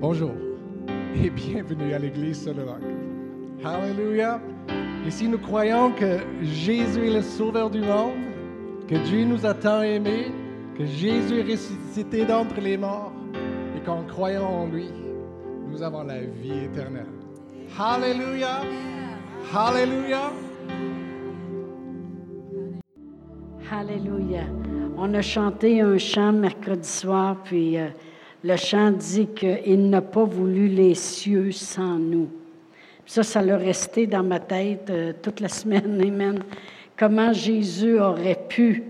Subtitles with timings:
[0.00, 0.32] Bonjour
[1.14, 2.82] et bienvenue à l'Église sur le roc.
[3.64, 4.40] Hallelujah.
[5.06, 8.14] Ici, nous croyons que Jésus est le Sauveur du monde,
[8.88, 10.32] que Dieu nous a tant aimés,
[10.76, 13.12] que Jésus est ressuscité d'entre les morts
[13.76, 14.90] et qu'en croyant en lui,
[15.68, 17.06] nous avons la vie éternelle.
[17.78, 18.60] Hallelujah.
[19.54, 20.32] Hallelujah.
[23.70, 24.44] Alléluia.
[24.96, 27.88] On a chanté un chant mercredi soir, puis euh,
[28.46, 32.28] le chant dit qu'il n'a pas voulu les cieux sans nous.
[33.04, 36.00] Ça, ça l'a resté dans ma tête euh, toute la semaine.
[36.00, 36.38] Amen.
[36.96, 38.84] Comment Jésus aurait pu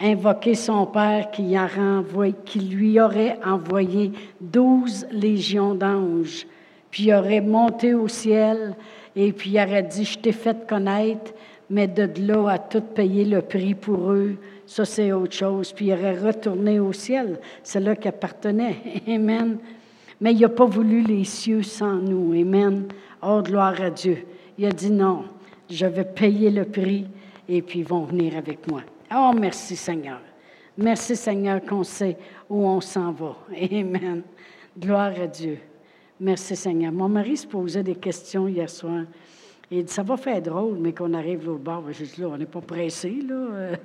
[0.00, 6.46] invoquer son Père qui, lui aurait envoyé douze légions d'anges,
[6.90, 8.74] puis aurait monté au ciel
[9.14, 11.32] et puis aurait dit, je t'ai fait connaître,
[11.68, 14.36] mais de là à tout payer le prix pour eux,
[14.70, 15.72] ça c'est autre chose.
[15.72, 18.76] Puis il aurait retourné au ciel, c'est là qu'il appartenait.
[19.08, 19.58] Amen.
[20.20, 22.32] Mais il n'a pas voulu les cieux sans nous.
[22.40, 22.86] Amen.
[23.20, 24.24] Oh, gloire à Dieu.
[24.56, 25.24] Il a dit non,
[25.68, 27.08] je vais payer le prix
[27.48, 28.82] et puis ils vont venir avec moi.
[29.12, 30.20] Oh, merci Seigneur.
[30.78, 32.16] Merci Seigneur qu'on sait
[32.48, 33.36] où on s'en va.
[33.72, 34.22] Amen.
[34.78, 35.58] Gloire à Dieu.
[36.20, 36.92] Merci Seigneur.
[36.92, 39.02] Mon mari se posait des questions hier soir.
[39.72, 41.84] Il dit, ça va faire drôle, mais qu'on arrive l'autre bord.
[41.92, 43.76] Je dis, là, on n'est pas pressé, là.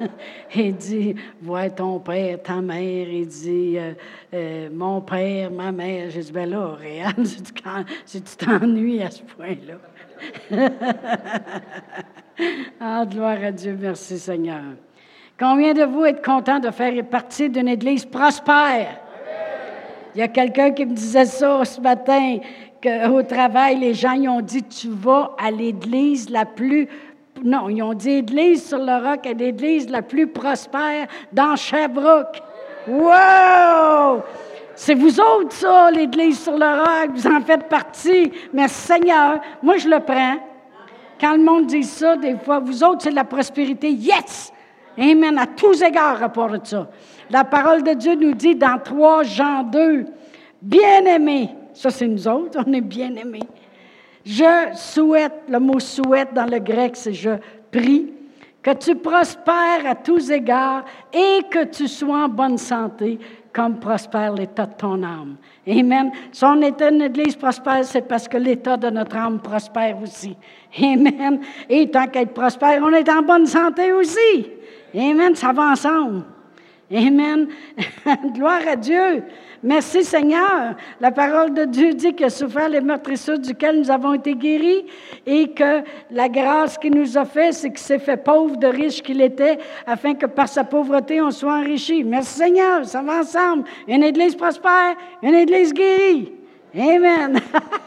[0.56, 3.08] il dit, vois ton père, ta mère.
[3.08, 3.92] Il dit, euh,
[4.34, 6.10] euh, mon père, ma mère.
[6.10, 7.14] J'ai dit, ben là, Réal,
[8.04, 9.74] si tu t'ennuies à ce point-là?
[12.80, 14.62] ah, gloire à Dieu, merci Seigneur.
[15.38, 19.00] Combien de vous êtes contents de faire partie d'une église prospère?
[20.14, 22.38] Il y a quelqu'un qui me disait ça ce matin,
[22.84, 26.88] qu'au travail, les gens ils ont dit Tu vas à l'église la plus.
[27.42, 32.42] Non, ils ont dit Église sur le roc est l'église la plus prospère dans Sherbrooke.
[32.86, 34.22] Wow!
[34.76, 38.30] C'est vous autres, ça, l'église sur le roc, vous en faites partie.
[38.52, 40.36] Mais Seigneur, moi, je le prends.
[41.20, 43.90] Quand le monde dit ça, des fois, vous autres, c'est de la prospérité.
[43.90, 44.52] Yes!
[44.98, 45.38] Amen.
[45.38, 46.88] À tous égards, rapport de ça.
[47.30, 50.06] La parole de Dieu nous dit dans 3 Jean 2,
[50.62, 53.48] bien-aimés, ça c'est nous autres, on est bien-aimés.
[54.24, 57.30] Je souhaite, le mot souhaite dans le grec, c'est je
[57.70, 58.14] prie,
[58.62, 63.18] que tu prospères à tous égards et que tu sois en bonne santé,
[63.52, 65.36] comme prospère l'état de ton âme.
[65.68, 66.10] Amen.
[66.32, 70.34] Si on est une église prospère, c'est parce que l'état de notre âme prospère aussi.
[70.82, 71.40] Amen.
[71.68, 74.50] Et tant qu'être prospère, on est en bonne santé aussi.
[74.94, 75.34] Amen.
[75.36, 76.24] Ça va ensemble.
[76.90, 77.48] Amen.
[78.34, 79.24] Gloire à Dieu.
[79.64, 80.76] Merci Seigneur.
[81.00, 84.84] La parole de Dieu dit que souffert les meurtrissures duquel nous avons été guéris
[85.24, 89.02] et que la grâce qu'il nous a fait, c'est qu'il s'est fait pauvre de riche
[89.02, 92.04] qu'il était afin que par sa pauvreté on soit enrichi.
[92.04, 92.84] Merci Seigneur.
[92.84, 93.64] Ça va ensemble.
[93.88, 96.30] Une église prospère, une église guérie.
[96.78, 97.40] Amen.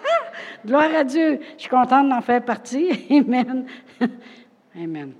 [0.65, 1.39] Gloire à Dieu.
[1.57, 2.89] Je suis contente d'en faire partie.
[3.11, 3.67] Amen.
[4.75, 5.13] Amen.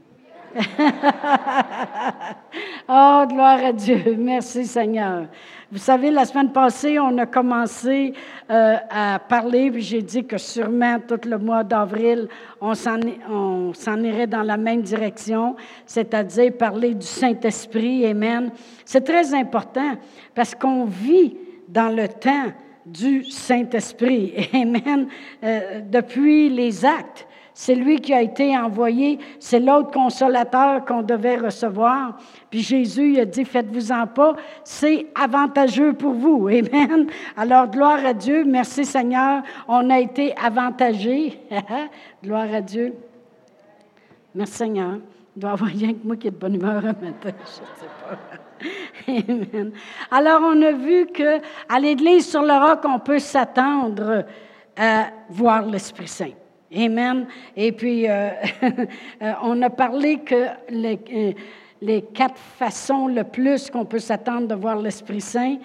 [2.89, 4.15] oh, gloire à Dieu.
[4.17, 5.27] Merci Seigneur.
[5.71, 8.13] Vous savez, la semaine passée, on a commencé
[8.49, 12.29] euh, à parler, puis j'ai dit que sûrement tout le mois d'avril,
[12.61, 18.05] on s'en irait dans la même direction, c'est-à-dire parler du Saint-Esprit.
[18.05, 18.51] Amen.
[18.85, 19.97] C'est très important
[20.33, 21.35] parce qu'on vit
[21.67, 22.53] dans le temps
[22.85, 24.49] du Saint-Esprit.
[24.53, 25.07] Amen.
[25.43, 27.26] Euh, depuis les actes.
[27.59, 29.17] C'est lui qui a été envoyé.
[29.39, 32.15] C'est l'autre consolateur qu'on devait recevoir.
[32.51, 36.47] Puis Jésus il a dit, faites-vous-en pas, c'est avantageux pour vous.
[36.49, 37.07] Amen.
[37.35, 38.43] Alors, gloire à Dieu.
[38.45, 39.41] Merci Seigneur.
[39.67, 41.39] On a été avantagés.
[42.23, 42.93] gloire à Dieu.
[44.35, 44.99] Merci Seigneur.
[45.35, 47.09] Il doit y avoir rien que moi qui est de bonne humeur un matin.
[47.23, 49.57] Je ne sais pas.
[49.57, 49.71] Amen.
[50.11, 54.25] Alors, on a vu que à l'Église sur le roc, on peut s'attendre
[54.77, 56.33] à voir l'Esprit Saint.
[56.75, 57.27] Amen.
[57.55, 58.29] Et puis, euh,
[59.41, 61.31] on a parlé que les, euh,
[61.81, 65.57] les quatre façons le plus qu'on peut s'attendre de voir l'Esprit Saint,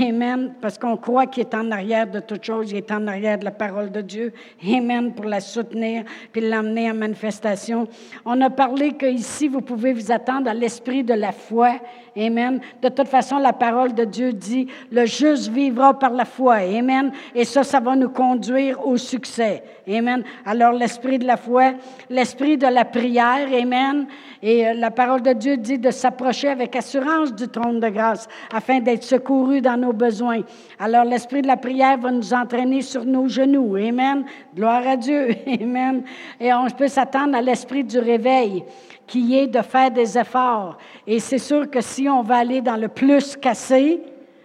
[0.00, 3.38] Amen, parce qu'on croit qu'il est en arrière de toute chose, il est en arrière
[3.38, 4.32] de la parole de Dieu.
[4.66, 7.86] Amen, pour la soutenir, puis l'emmener en manifestation.
[8.24, 11.80] On a parlé qu'ici, vous pouvez vous attendre à l'esprit de la foi.
[12.16, 12.60] Amen.
[12.80, 16.54] De toute façon, la parole de Dieu dit, le juste vivra par la foi.
[16.54, 17.10] Amen.
[17.34, 19.64] Et ça, ça va nous conduire au succès.
[19.88, 20.22] Amen.
[20.46, 21.72] Alors, l'esprit de la foi,
[22.08, 23.48] l'esprit de la prière.
[23.52, 24.06] Amen.
[24.40, 28.28] Et euh, la parole de Dieu dit de s'approcher avec assurance du trône de grâce
[28.52, 30.40] afin d'être secouru dans nos besoins.
[30.78, 33.76] Alors, l'esprit de la prière va nous entraîner sur nos genoux.
[33.76, 34.24] Amen.
[34.54, 35.28] Gloire à Dieu.
[35.46, 36.02] Amen.
[36.40, 38.64] Et on peut s'attendre à l'esprit du réveil
[39.06, 40.78] qui est de faire des efforts.
[41.06, 44.00] Et c'est sûr que si on va aller dans le plus cassé,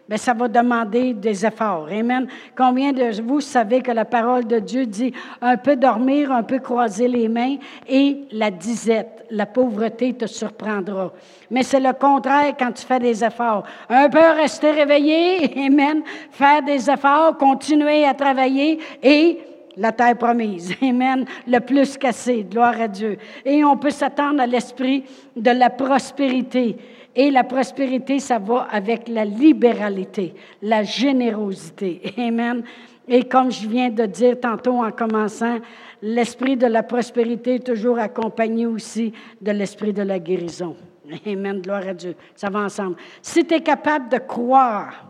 [0.09, 1.88] bien, ça va demander des efforts.
[1.91, 2.27] Amen.
[2.57, 6.59] Combien de vous savez que la parole de Dieu dit un peu dormir, un peu
[6.59, 7.57] croiser les mains
[7.88, 11.13] et la disette, la pauvreté te surprendra.
[11.51, 13.63] Mais c'est le contraire quand tu fais des efforts.
[13.88, 16.01] Un peu rester réveillé, Amen.
[16.31, 19.39] Faire des efforts, continuer à travailler et
[19.77, 20.75] la terre promise.
[20.81, 21.25] Amen.
[21.47, 22.45] Le plus cassé.
[22.50, 23.17] Gloire à Dieu.
[23.45, 25.03] Et on peut s'attendre à l'esprit
[25.35, 26.75] de la prospérité.
[27.15, 32.01] Et la prospérité, ça va avec la libéralité, la générosité.
[32.17, 32.63] Amen.
[33.07, 35.57] Et comme je viens de dire tantôt en commençant,
[36.01, 39.11] l'esprit de la prospérité est toujours accompagné aussi
[39.41, 40.75] de l'esprit de la guérison.
[41.25, 41.61] Amen.
[41.61, 42.15] Gloire à Dieu.
[42.35, 42.97] Ça va ensemble.
[43.21, 45.09] Si tu es capable de croire,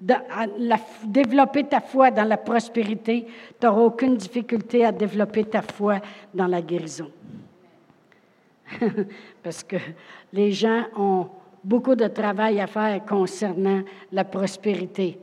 [0.00, 0.14] de,
[1.06, 3.26] développer ta foi dans la prospérité,
[3.60, 6.00] tu n'auras aucune difficulté à développer ta foi
[6.34, 7.10] dans la guérison.
[9.42, 9.76] Parce que
[10.32, 11.28] les gens ont
[11.62, 15.18] beaucoup de travail à faire concernant la prospérité.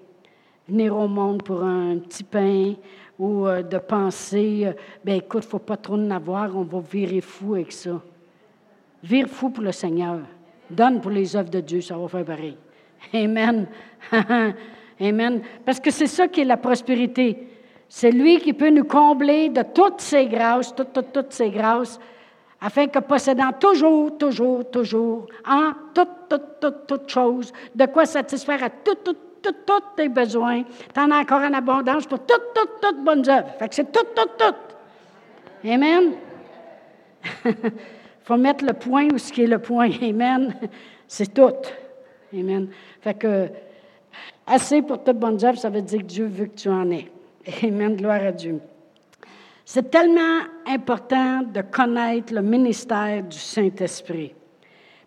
[0.68, 2.76] Venir au monde pour un petit pain
[3.18, 4.74] ou euh, de penser, euh,
[5.04, 8.02] ben écoute, faut pas trop en avoir, on va virer fou avec ça.
[9.04, 10.20] Vire fou pour le Seigneur.
[10.70, 12.58] Donne pour les œuvres de Dieu, ça va faire pareil.
[13.14, 13.68] Amen.
[15.02, 15.42] Amen.
[15.66, 17.48] Parce que c'est ça qui est la prospérité.
[17.88, 22.00] C'est lui qui peut nous combler de toutes ses grâces, toutes, toutes, toutes ses grâces,
[22.62, 28.64] afin que possédant toujours, toujours, toujours, en toutes, toutes, toutes, toutes choses, de quoi satisfaire
[28.64, 30.64] à toutes, toutes, toutes, tous tes besoins.
[30.94, 33.50] Tu en as encore en abondance pour toutes, toutes, toutes bonnes œuvres.
[33.58, 35.68] Fait que c'est tout, tout, tout.
[35.68, 36.14] Amen.
[38.24, 39.90] Faut mettre le point où ce qui est le point.
[40.02, 40.54] Amen.
[41.08, 41.56] C'est tout.
[42.34, 42.68] Amen.
[43.02, 43.48] Fait que
[44.46, 47.10] assez pour toutes bonnes œuvres, ça veut dire que Dieu veut que tu en aies.
[47.64, 47.96] Amen.
[47.96, 48.60] Gloire à Dieu.
[49.72, 54.34] C'est tellement important de connaître le ministère du Saint-Esprit.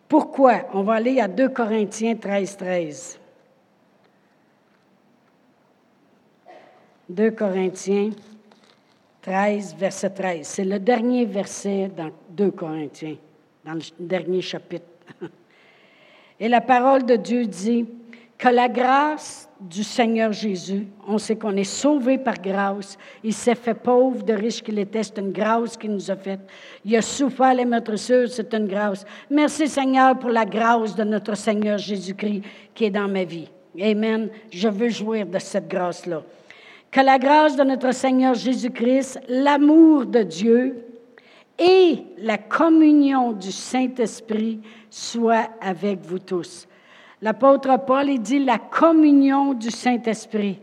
[0.07, 0.69] Pourquoi?
[0.73, 3.19] On va aller à 2 Corinthiens 13, 13.
[7.09, 8.11] 2 Corinthiens
[9.23, 10.47] 13, verset 13.
[10.47, 13.17] C'est le dernier verset dans 2 Corinthiens,
[13.65, 14.87] dans le dernier chapitre.
[16.39, 17.85] Et la parole de Dieu dit
[18.43, 20.89] que la grâce du Seigneur Jésus.
[21.07, 22.99] On sait qu'on est sauvé par grâce.
[23.23, 25.05] Il s'est fait pauvre, de riche qu'il était.
[25.05, 26.41] C'est une grâce qu'il nous a faite.
[26.85, 29.05] Il a souffert les sûr, c'est une grâce.
[29.31, 32.43] Merci Seigneur pour la grâce de notre Seigneur Jésus-Christ
[32.75, 33.49] qui est dans ma vie.
[33.81, 34.29] Amen.
[34.51, 36.25] Je veux jouir de cette grâce-là.
[36.91, 40.85] Que la grâce de notre Seigneur Jésus-Christ, l'amour de Dieu
[41.61, 44.61] et la communion du Saint-Esprit
[44.91, 46.67] soient avec vous tous.
[47.23, 50.59] L'apôtre Paul, il dit la communion du Saint-Esprit.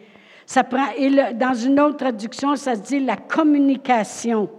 [0.46, 0.88] Ça prend,
[1.36, 4.50] dans une autre traduction, ça se dit la communication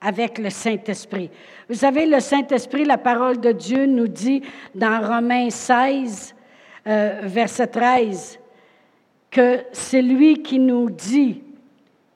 [0.00, 1.30] avec le Saint-Esprit.
[1.68, 4.42] Vous savez, le Saint-Esprit, la parole de Dieu nous dit
[4.74, 6.34] dans Romains 16,
[6.88, 8.40] euh, verset 13,
[9.30, 11.42] que c'est lui qui nous dit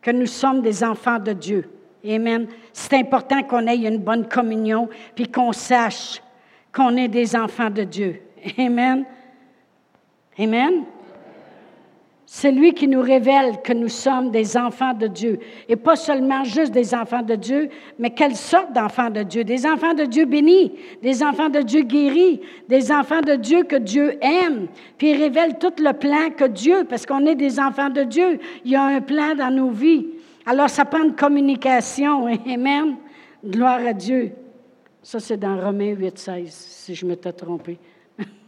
[0.03, 1.71] que nous sommes des enfants de Dieu.
[2.05, 2.49] Amen.
[2.73, 6.21] C'est important qu'on ait une bonne communion, puis qu'on sache
[6.75, 8.21] qu'on est des enfants de Dieu.
[8.59, 9.05] Amen.
[10.39, 10.85] Amen.
[12.27, 15.39] C'est lui qui nous révèle que nous sommes des enfants de Dieu.
[15.69, 19.45] Et pas seulement juste des enfants de Dieu, mais quelle sorte d'enfants de Dieu?
[19.45, 20.73] Des enfants de Dieu bénis,
[21.03, 24.69] des enfants de Dieu guéris, des enfants de Dieu que Dieu aime.
[24.97, 28.41] Puis il révèle tout le plan que Dieu, parce qu'on est des enfants de Dieu,
[28.65, 30.07] il y a un plan dans nos vies.
[30.47, 32.27] Alors ça prend une communication.
[32.47, 32.97] Amen.
[33.45, 34.33] Gloire à Dieu.
[35.03, 37.79] Ça, c'est dans Romains 8, 16, si je m'étais trompé.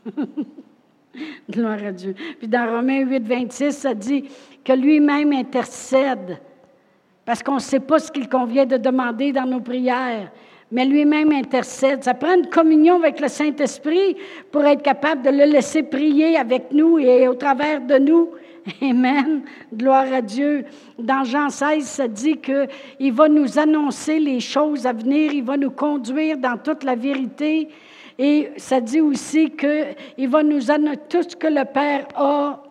[1.50, 2.14] Gloire à Dieu.
[2.38, 4.24] Puis dans Romains 8, 26, ça dit
[4.64, 6.38] que lui-même intercède,
[7.24, 10.30] parce qu'on ne sait pas ce qu'il convient de demander dans nos prières,
[10.70, 12.02] mais lui-même intercède.
[12.02, 14.16] Ça prend une communion avec le Saint-Esprit
[14.50, 18.30] pour être capable de le laisser prier avec nous et au travers de nous.
[18.82, 19.42] Amen.
[19.72, 20.64] Gloire à Dieu.
[20.98, 25.56] Dans Jean 16, ça dit qu'il va nous annoncer les choses à venir, il va
[25.56, 27.68] nous conduire dans toute la vérité.
[28.18, 32.62] Et ça dit aussi qu'il va nous annoncer tout ce que le Père a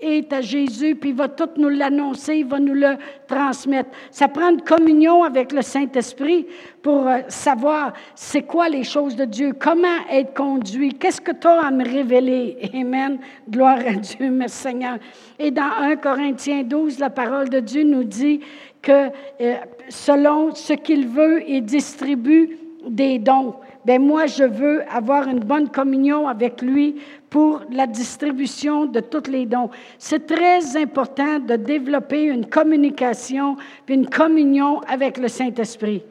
[0.00, 3.90] est à Jésus, puis il va tout nous l'annoncer, il va nous le transmettre.
[4.10, 6.46] Ça prend une communion avec le Saint-Esprit
[6.82, 11.46] pour euh, savoir c'est quoi les choses de Dieu, comment être conduit, qu'est-ce que tu
[11.46, 12.56] as à me révéler.
[12.74, 13.18] Amen.
[13.48, 14.98] Gloire à Dieu, merci Seigneur.
[15.38, 18.40] Et dans 1 Corinthiens 12, la parole de Dieu nous dit
[18.82, 19.56] que euh,
[19.88, 22.56] selon ce qu'il veut, il distribue
[22.88, 26.96] des dons ben moi, je veux avoir une bonne communion avec lui
[27.30, 29.70] pour la distribution de tous les dons.
[29.98, 33.56] C'est très important de développer une communication
[33.86, 36.02] puis une communion avec le Saint-Esprit.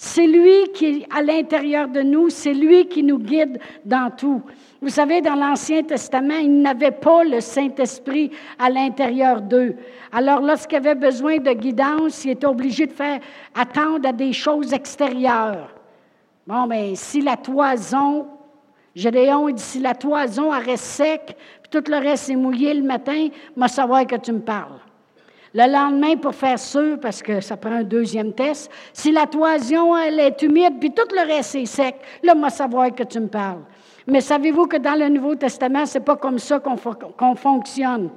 [0.00, 4.40] C'est lui qui est à l'intérieur de nous, c'est lui qui nous guide dans tout.
[4.80, 9.74] Vous savez, dans l'Ancien Testament, ils n'avaient pas le Saint-Esprit à l'intérieur d'eux.
[10.12, 13.18] Alors, lorsqu'ils avaient besoin de guidance, ils étaient obligés de faire
[13.56, 15.77] attendre à des choses extérieures.
[16.48, 18.26] Bon, mais ben, si la toison,
[18.94, 22.82] Gédéon, il dit, si la toison reste sec, puis tout le reste est mouillé le
[22.82, 24.80] matin, moi savoir que tu me parles.
[25.52, 29.94] Le lendemain, pour faire sûr, parce que ça prend un deuxième test, si la toison,
[29.94, 33.28] elle est humide, puis tout le reste est sec, là, moi savoir que tu me
[33.28, 33.60] parles.
[34.06, 38.08] Mais savez-vous que dans le Nouveau Testament, ce n'est pas comme ça qu'on fonctionne?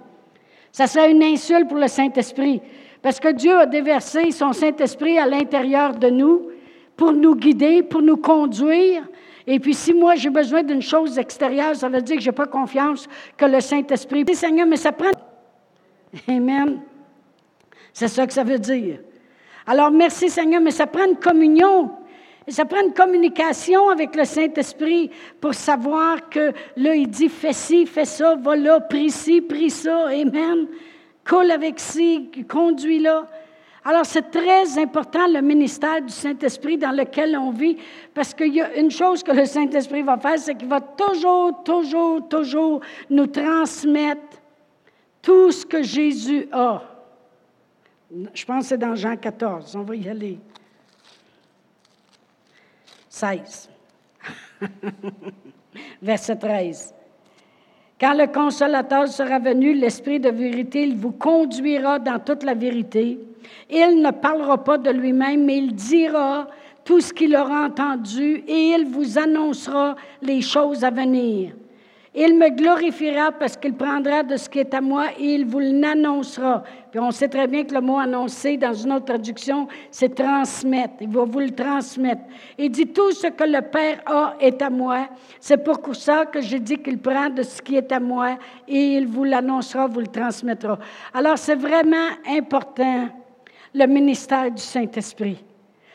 [0.71, 2.61] Ça serait une insulte pour le Saint-Esprit.
[3.01, 6.50] Parce que Dieu a déversé son Saint-Esprit à l'intérieur de nous
[6.95, 9.07] pour nous guider, pour nous conduire.
[9.48, 12.36] Et puis, si moi j'ai besoin d'une chose extérieure, ça veut dire que je n'ai
[12.36, 13.07] pas confiance
[13.38, 14.25] que le Saint-Esprit.
[14.36, 15.12] Seigneur, mais ça prend.
[16.27, 16.81] Amen.
[17.93, 19.00] C'est ça que ça veut dire.
[19.65, 21.91] Alors, merci Seigneur, mais ça prend une communion
[22.48, 27.86] ça prend une communication avec le Saint-Esprit pour savoir que là, il dit fais ci,
[27.86, 30.67] fais ça, va là, prie ci, prie ça, Amen.
[31.27, 33.27] Coule avec ci, conduis là.
[33.83, 37.77] Alors, c'est très important le ministère du Saint-Esprit dans lequel on vit,
[38.13, 41.63] parce qu'il y a une chose que le Saint-Esprit va faire, c'est qu'il va toujours,
[41.63, 44.39] toujours, toujours nous transmettre
[45.21, 46.83] tout ce que Jésus a.
[48.33, 49.75] Je pense que c'est dans Jean 14.
[49.75, 50.38] On va y aller.
[53.09, 53.69] 16.
[56.01, 56.93] Verset 13.
[58.01, 63.20] Quand le consolateur sera venu, l'Esprit de vérité, il vous conduira dans toute la vérité.
[63.70, 66.48] Il ne parlera pas de lui-même, mais il dira
[66.84, 71.51] tout ce qu'il aura entendu et il vous annoncera les choses à venir.
[72.13, 75.60] Il me glorifiera parce qu'il prendra de ce qui est à moi et il vous
[75.60, 76.62] l'annoncera.
[76.91, 80.96] Puis on sait très bien que le mot annoncer, dans une autre traduction, c'est transmettre.
[81.00, 82.24] Il va vous le transmettre.
[82.58, 85.08] Il dit tout ce que le Père a est à moi.
[85.39, 88.38] C'est pour ça que j'ai dit qu'il prend de ce qui est à moi
[88.68, 90.80] et il vous l'annoncera, vous le transmettra.
[91.13, 93.08] Alors c'est vraiment important,
[93.74, 95.41] le ministère du Saint-Esprit.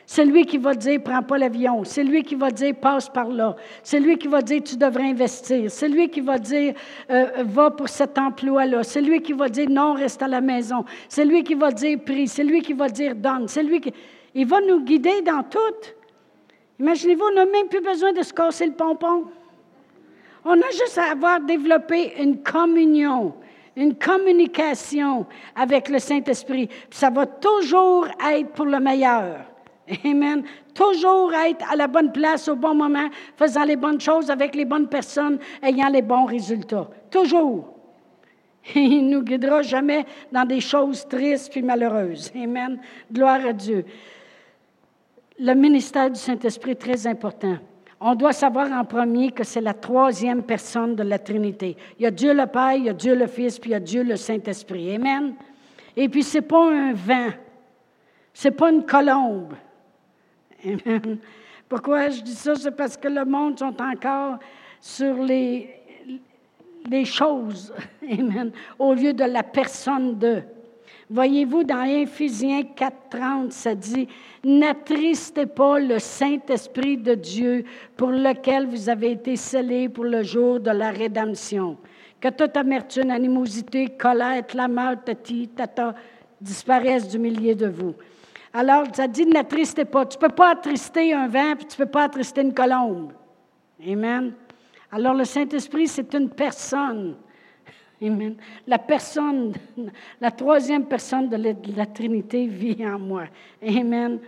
[0.09, 1.83] C'est lui qui va dire, prends pas l'avion.
[1.83, 3.57] C'est lui qui va dire, passe par là.
[3.83, 5.69] C'est lui qui va dire, tu devrais investir.
[5.69, 6.75] C'est lui qui va dire,
[7.11, 8.85] euh, va pour cet emploi-là.
[8.85, 10.85] C'est lui qui va dire, non, reste à la maison.
[11.09, 12.29] C'est lui qui va dire, prie.
[12.29, 13.49] C'est lui qui va dire, donne.
[13.49, 13.93] C'est lui qui...
[14.33, 15.59] Il va nous guider dans tout.
[16.79, 19.25] Imaginez-vous, on n'a même plus besoin de se casser le pompon.
[20.45, 23.35] On a juste à avoir développé une communion,
[23.75, 26.69] une communication avec le Saint-Esprit.
[26.91, 29.56] Ça va toujours être pour le meilleur.
[30.05, 30.43] Amen.
[30.75, 34.65] Toujours être à la bonne place au bon moment, faisant les bonnes choses avec les
[34.65, 36.89] bonnes personnes, ayant les bons résultats.
[37.11, 37.77] Toujours.
[38.75, 42.33] Il ne nous guidera jamais dans des choses tristes et malheureuses.
[42.35, 42.81] Amen.
[43.13, 43.85] Gloire à Dieu.
[45.39, 47.57] Le ministère du Saint-Esprit est très important.
[48.01, 51.77] On doit savoir en premier que c'est la troisième personne de la Trinité.
[51.99, 53.77] Il y a Dieu le Père, il y a Dieu le Fils, puis il y
[53.77, 54.95] a Dieu le Saint-Esprit.
[54.95, 55.35] Amen.
[55.97, 57.31] Et puis, ce n'est pas un vent.
[58.35, 59.55] Ce n'est pas une colombe.
[60.65, 61.19] Amen.
[61.69, 62.55] Pourquoi je dis ça?
[62.55, 64.39] C'est parce que le monde sont encore
[64.81, 65.69] sur les,
[66.89, 67.73] les choses,
[68.03, 70.43] Amen, au lieu de la personne de.
[71.09, 74.09] Voyez-vous, dans Éphésiens 4.30, ça dit,
[74.43, 77.65] N'attristez pas le Saint-Esprit de Dieu
[77.97, 81.77] pour lequel vous avez été scellés pour le jour de la rédemption.
[82.21, 85.95] Que toute amertume, animosité, colère, clameur, tati, tata
[86.41, 87.95] disparaissent du milieu de vous.
[88.59, 90.07] Alors, ça dit, n'attristez pas.
[90.07, 93.13] Tu ne peux pas attrister un vent, puis tu ne peux pas attrister une colombe.
[93.87, 94.33] Amen.
[94.91, 97.17] Alors, le Saint-Esprit, c'est une personne.
[98.01, 98.35] Amen.
[98.67, 99.53] La personne,
[100.23, 101.37] la troisième personne de
[101.77, 103.25] la, Trinité vit en moi.
[103.63, 104.21] Amen.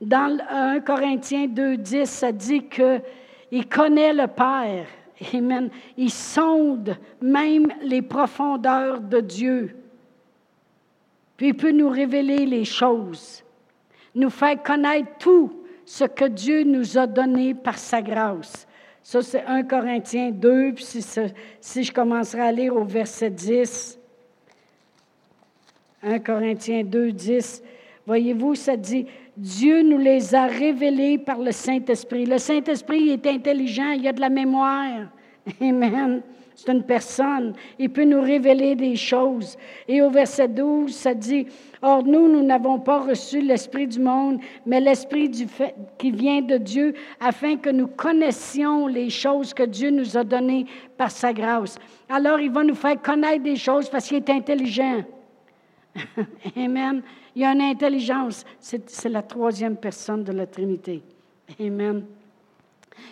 [0.00, 4.88] Dans 1 Corinthiens 2, 10, ça dit qu'il connaît le Père.
[5.32, 5.70] Amen.
[5.96, 9.76] Il sonde même les profondeurs de Dieu.
[11.36, 13.44] Puis il peut nous révéler les choses
[14.18, 15.52] nous faire connaître tout
[15.84, 18.66] ce que Dieu nous a donné par sa grâce.
[19.02, 23.98] Ça, c'est 1 Corinthiens 2, puis si, je commencerai à lire au verset 10,
[26.02, 27.62] 1 Corinthiens 2, 10,
[28.06, 29.06] voyez-vous, ça dit,
[29.36, 32.26] Dieu nous les a révélés par le Saint-Esprit.
[32.26, 35.06] Le Saint-Esprit est intelligent, il a de la mémoire.
[35.60, 36.22] Amen.
[36.54, 37.54] C'est une personne.
[37.78, 39.56] Il peut nous révéler des choses.
[39.86, 41.46] Et au verset 12, ça dit,
[41.80, 45.30] Or, nous, nous n'avons pas reçu l'Esprit du monde, mais l'Esprit
[45.96, 50.66] qui vient de Dieu, afin que nous connaissions les choses que Dieu nous a données
[50.96, 51.78] par sa grâce.
[52.08, 55.04] Alors, il va nous faire connaître des choses parce qu'il est intelligent.
[56.56, 57.02] Amen.
[57.34, 58.44] Il y a une intelligence.
[58.58, 61.02] C'est la troisième personne de la Trinité.
[61.60, 62.04] Amen.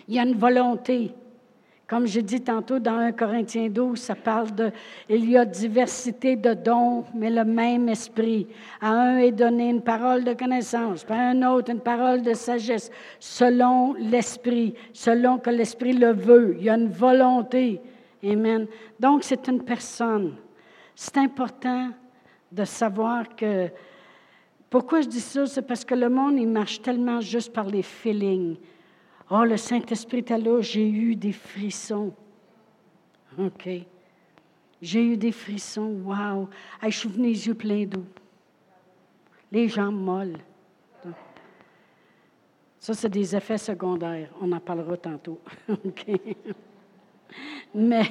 [0.09, 1.13] Il y a une volonté.
[1.89, 4.73] Comme j'ai dit tantôt dans 1 Corinthiens 12, ça parle de
[5.09, 8.49] il y a diversité de dons, mais le même esprit.
[8.81, 12.91] À un est donné une parole de connaissance, à un autre une parole de sagesse,
[13.21, 16.57] selon l'esprit, selon que l'esprit le veut.
[16.59, 17.81] Il y a une volonté.
[18.25, 18.67] Amen.
[18.99, 20.35] Donc, c'est une personne.
[20.93, 21.91] C'est important
[22.51, 23.69] de savoir que.
[24.69, 25.47] Pourquoi je dis ça?
[25.47, 28.57] C'est parce que le monde, il marche tellement juste par les feelings.
[29.31, 32.13] Oh, le Saint-Esprit est là, j'ai eu des frissons.
[33.39, 33.69] OK.
[34.81, 36.01] J'ai eu des frissons.
[36.05, 36.49] Wow.
[36.83, 38.05] je suis les yeux pleins d'eau.
[39.51, 40.39] Les jambes molles.
[42.79, 44.31] Ça, c'est des effets secondaires.
[44.41, 45.41] On en parlera tantôt.
[45.69, 46.07] OK.
[47.75, 48.05] Mais,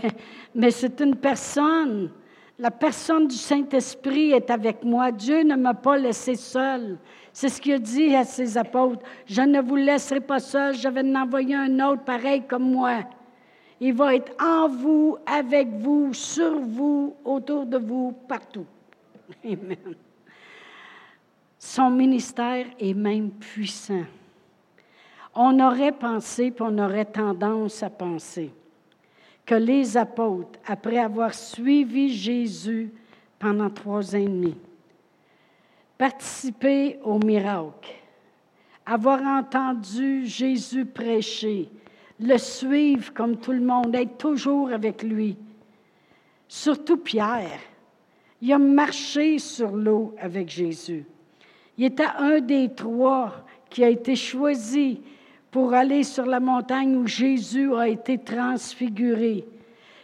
[0.53, 2.11] mais c'est une personne.
[2.59, 5.11] La personne du Saint-Esprit est avec moi.
[5.11, 6.97] Dieu ne m'a pas laissé seul.
[7.35, 9.05] C'est ce qu'il a dit à ses apôtres.
[9.25, 13.01] Je ne vous laisserai pas seul, je vais en envoyer un autre pareil comme moi.
[13.81, 18.65] Il va être en vous, avec vous, sur vous, autour de vous, partout.
[19.43, 19.95] Amen.
[21.59, 24.05] Son ministère est même puissant.
[25.33, 28.49] On aurait pensé, puis on aurait tendance à penser
[29.45, 32.93] que les apôtres, après avoir suivi Jésus
[33.37, 34.55] pendant trois ans et demi,
[35.97, 37.93] participer au miracle,
[38.85, 41.69] avoir entendu Jésus prêcher,
[42.19, 45.37] le suivre comme tout le monde, être toujours avec lui.
[46.47, 47.59] Surtout Pierre.
[48.41, 51.05] Il a marché sur l'eau avec Jésus.
[51.77, 55.01] Il était un des trois qui a été choisi
[55.51, 59.45] pour aller sur la montagne où Jésus a été transfiguré.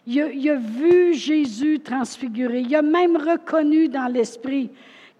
[0.07, 2.62] Il a, il a vu Jésus transfiguré.
[2.62, 4.71] Il a même reconnu dans l'esprit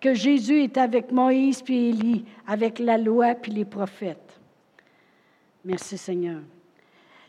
[0.02, 4.40] que Jésus est avec Moïse puis Élie, avec la loi puis les prophètes.
[5.64, 6.42] Merci Seigneur.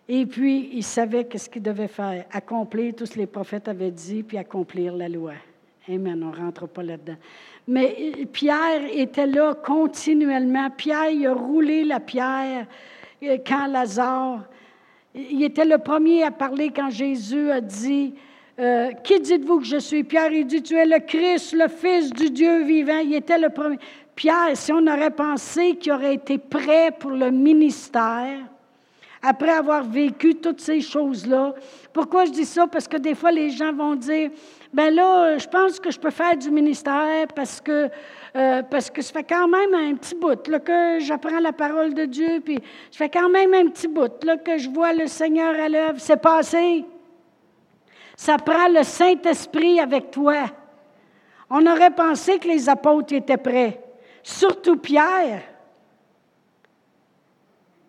[0.09, 3.91] Et puis, il savait qu'est-ce qu'il devait faire, accomplir tout ce que les prophètes avaient
[3.91, 5.35] dit, puis accomplir la loi.
[5.89, 7.17] Amen, on ne rentre pas là-dedans.
[7.69, 10.71] Mais euh, Pierre était là continuellement.
[10.71, 12.67] Pierre, il a roulé la pierre
[13.23, 14.45] euh, quand Lazare,
[15.15, 18.15] il était le premier à parler quand Jésus a dit,
[18.59, 20.05] euh, qui dites-vous que je suis?
[20.05, 22.99] Pierre, il dit, tu es le Christ, le Fils du Dieu vivant.
[22.99, 23.79] Il était le premier.
[24.15, 28.38] Pierre, si on aurait pensé qu'il aurait été prêt pour le ministère,
[29.23, 31.55] après avoir vécu toutes ces choses-là,
[31.93, 32.67] pourquoi je dis ça?
[32.67, 34.31] Parce que des fois, les gens vont dire,
[34.73, 37.88] ben là, je pense que je peux faire du ministère parce que,
[38.37, 42.05] euh, parce que ça fait quand même un petit bout que j'apprends la parole de
[42.05, 42.59] Dieu, puis
[42.91, 45.99] ça fait quand même un petit bout là, que je vois le Seigneur à l'œuvre.
[45.99, 46.85] C'est passé.
[48.16, 50.44] Ça prend le Saint-Esprit avec toi.
[51.51, 53.81] On aurait pensé que les apôtres étaient prêts,
[54.22, 55.42] surtout Pierre.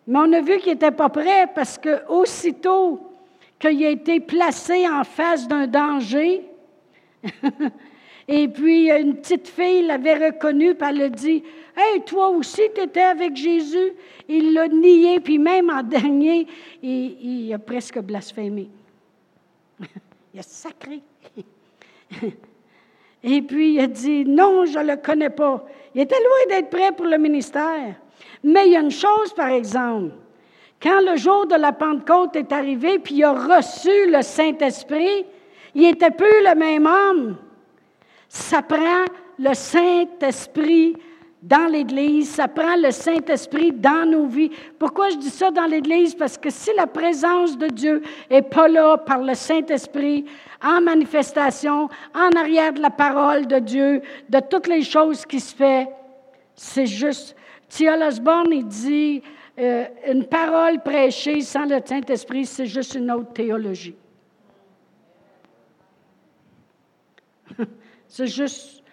[0.06, 3.00] Mais on a vu qu'il n'était pas prêt parce que aussitôt
[3.58, 6.44] qu'il a été placé en face d'un danger,
[8.28, 11.42] et puis une petite fille l'avait reconnu, puis elle a dit
[11.76, 13.94] Hey, toi aussi, tu étais avec Jésus.
[14.28, 16.46] Il l'a nié, puis même en dernier,
[16.82, 18.68] il a presque blasphémé.
[20.34, 21.00] Il a sacré.
[23.22, 25.64] Et puis il a dit, non, je ne le connais pas.
[25.94, 27.94] Il était loin d'être prêt pour le ministère.
[28.42, 30.12] Mais il y a une chose, par exemple.
[30.82, 35.24] Quand le jour de la Pentecôte est arrivé, puis il a reçu le Saint-Esprit,
[35.74, 37.36] il n'était plus le même homme.
[38.28, 39.04] Ça prend
[39.38, 40.96] le Saint-Esprit
[41.44, 44.50] dans l'Église, ça prend le Saint-Esprit dans nos vies.
[44.78, 46.14] Pourquoi je dis ça dans l'Église?
[46.14, 50.24] Parce que si la présence de Dieu n'est pas là par le Saint-Esprit,
[50.62, 55.54] en manifestation, en arrière de la parole de Dieu, de toutes les choses qui se
[55.54, 55.86] font,
[56.54, 57.36] c'est juste.
[57.68, 59.22] Thiel Osborne, il dit,
[59.58, 63.96] euh, une parole prêchée sans le Saint-Esprit, c'est juste une autre théologie.
[68.08, 68.83] c'est juste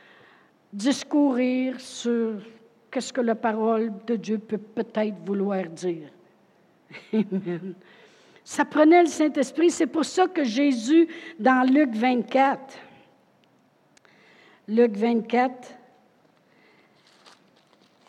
[0.71, 2.41] discourir sur
[2.89, 6.09] qu'est-ce que la parole de Dieu peut peut-être vouloir dire.
[7.13, 7.73] Amen.
[8.43, 9.71] Ça prenait le Saint-Esprit.
[9.71, 11.07] C'est pour ça que Jésus,
[11.39, 12.59] dans Luc 24,
[14.67, 15.75] Luc 24,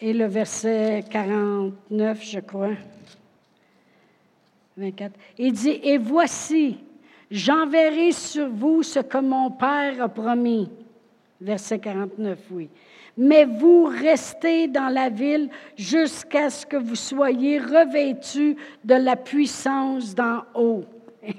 [0.01, 2.75] et le verset 49, je crois,
[4.77, 6.79] 24, il dit, Et voici,
[7.31, 10.69] j'enverrai sur vous ce que mon Père a promis.
[11.43, 12.71] Verset 49, oui.
[13.17, 20.15] Mais vous restez dans la ville jusqu'à ce que vous soyez revêtus de la puissance
[20.15, 20.85] d'en haut.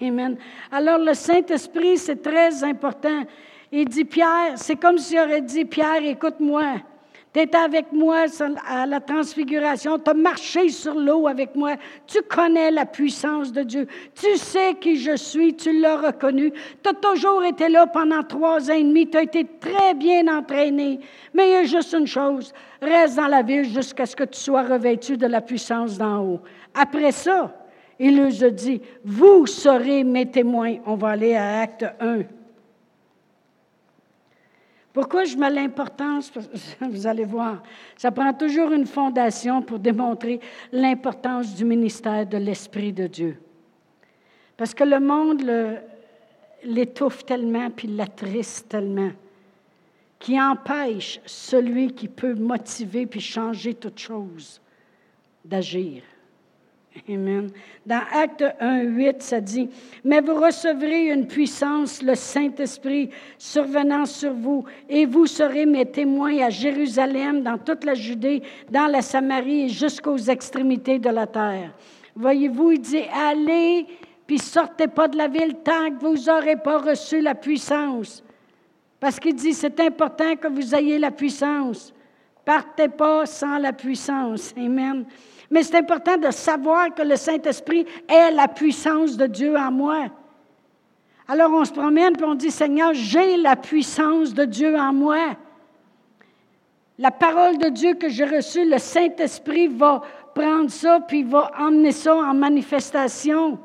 [0.01, 0.37] Amen.
[0.71, 3.23] Alors le Saint-Esprit, c'est très important.
[3.71, 6.75] Il dit, Pierre, c'est comme s'il aurait dit, Pierre, écoute-moi.
[7.33, 8.25] Tu étais avec moi
[8.67, 13.63] à la transfiguration, tu as marché sur l'eau avec moi, tu connais la puissance de
[13.63, 18.21] Dieu, tu sais qui je suis, tu l'as reconnu, tu as toujours été là pendant
[18.21, 20.99] trois ans et demi, tu as été très bien entraîné.
[21.33, 24.39] Mais il y a juste une chose, reste dans la ville jusqu'à ce que tu
[24.39, 26.39] sois revêtu de la puissance d'en haut.
[26.75, 27.51] Après ça,
[27.99, 30.75] il leur a dit, vous serez mes témoins.
[30.85, 32.19] On va aller à Acte 1.
[34.93, 36.31] Pourquoi je mets l'importance?
[36.79, 37.63] Vous allez voir,
[37.97, 40.39] ça prend toujours une fondation pour démontrer
[40.71, 43.41] l'importance du ministère de l'Esprit de Dieu.
[44.55, 45.43] Parce que le monde
[46.63, 49.11] l'étouffe tellement, puis l'attriste tellement,
[50.19, 54.61] qui empêche celui qui peut motiver puis changer toute chose
[55.43, 56.03] d'agir.
[57.09, 57.49] Amen.
[57.85, 59.69] Dans Acte 1, 8, ça dit,
[60.03, 66.39] Mais vous recevrez une puissance, le Saint-Esprit, survenant sur vous, et vous serez mes témoins
[66.39, 71.73] à Jérusalem, dans toute la Judée, dans la Samarie et jusqu'aux extrémités de la terre.
[72.15, 73.87] Voyez-vous, il dit, allez,
[74.27, 78.23] puis sortez pas de la ville tant que vous n'aurez pas reçu la puissance.
[78.99, 81.93] Parce qu'il dit, c'est important que vous ayez la puissance.
[82.45, 84.53] Partez pas sans la puissance.
[84.55, 85.05] Amen.
[85.53, 90.07] Mais c'est important de savoir que le Saint-Esprit est la puissance de Dieu en moi.
[91.27, 95.37] Alors on se promène et on dit, Seigneur, j'ai la puissance de Dieu en moi.
[96.97, 100.01] La parole de Dieu que j'ai reçue, le Saint-Esprit va
[100.33, 103.59] prendre ça puis va emmener ça en manifestation.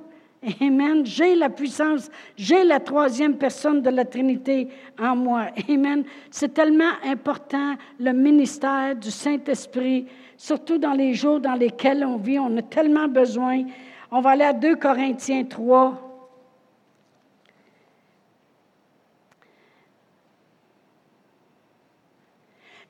[0.61, 1.07] Amen.
[1.07, 4.69] J'ai la puissance, j'ai la troisième personne de la Trinité
[5.01, 5.47] en moi.
[5.71, 6.05] Amen.
[6.31, 10.07] C'est tellement important le ministère du Saint-Esprit
[10.39, 12.39] surtout dans les jours dans lesquels on vit.
[12.39, 13.65] On a tellement besoin.
[14.11, 16.05] On va aller à 2 Corinthiens 3.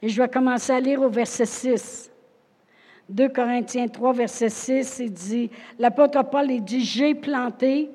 [0.00, 2.12] Et je vais commencer à lire au verset 6.
[3.08, 7.90] 2 Corinthiens 3, verset 6, il dit, l'apôtre Paul, dit, j'ai planté,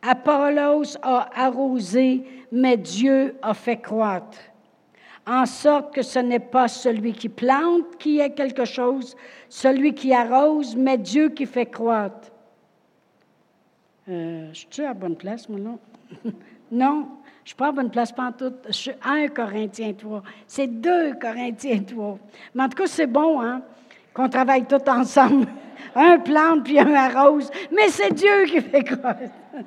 [0.00, 4.38] Apollos a arrosé, mais Dieu a fait croître
[5.26, 9.16] en sorte que ce n'est pas celui qui plante qui est quelque chose,
[9.48, 12.30] celui qui arrose, mais Dieu qui fait croître.
[14.08, 15.78] Euh, je suis à bonne place, moi, non?
[16.70, 17.08] non,
[17.38, 18.52] je ne suis pas à bonne place, pas en tout.
[18.68, 20.22] Je suis 1 Corinthiens 3.
[20.46, 22.18] C'est 2 Corinthiens 3.
[22.54, 23.62] Mais en tout cas, c'est bon, hein,
[24.14, 25.48] qu'on travaille tous ensemble.
[25.96, 29.32] un plante puis un arrose, mais c'est Dieu qui fait croître.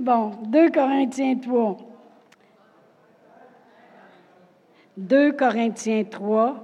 [0.00, 1.89] bon, 2 Corinthiens 3.
[5.00, 6.56] 2 Corinthiens 3.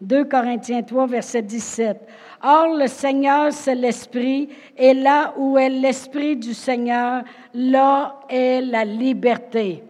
[0.00, 2.08] 2 Corinthiens 3, verset 17.
[2.42, 7.22] Or, le Seigneur, c'est l'Esprit, et là où est l'Esprit du Seigneur,
[7.54, 9.84] là est la liberté.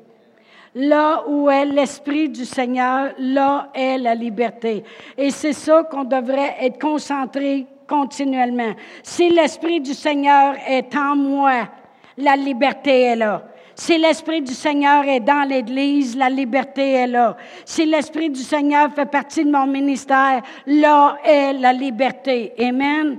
[0.75, 4.85] Là où est l'Esprit du Seigneur, là est la liberté.
[5.17, 8.75] Et c'est ça qu'on devrait être concentré continuellement.
[9.03, 11.69] Si l'Esprit du Seigneur est en moi,
[12.19, 13.45] la liberté est là.
[13.81, 17.35] Si l'Esprit du Seigneur est dans l'Église, la liberté est là.
[17.65, 22.53] Si l'Esprit du Seigneur fait partie de mon ministère, là est la liberté.
[22.59, 23.17] Amen.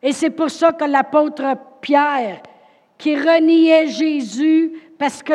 [0.00, 1.42] Et c'est pour ça que l'apôtre
[1.80, 2.40] Pierre,
[2.96, 5.32] qui reniait Jésus parce que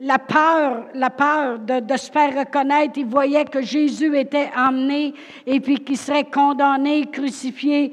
[0.00, 5.14] la peur, la peur de, de, se faire reconnaître, il voyait que Jésus était emmené
[5.46, 7.92] et puis qu'il serait condamné, crucifié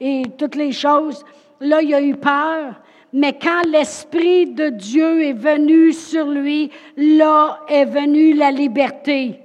[0.00, 1.24] et toutes les choses.
[1.60, 2.81] Là, il a eu peur.
[3.12, 9.38] Mais quand l'Esprit de Dieu est venu sur lui, là est venue la liberté.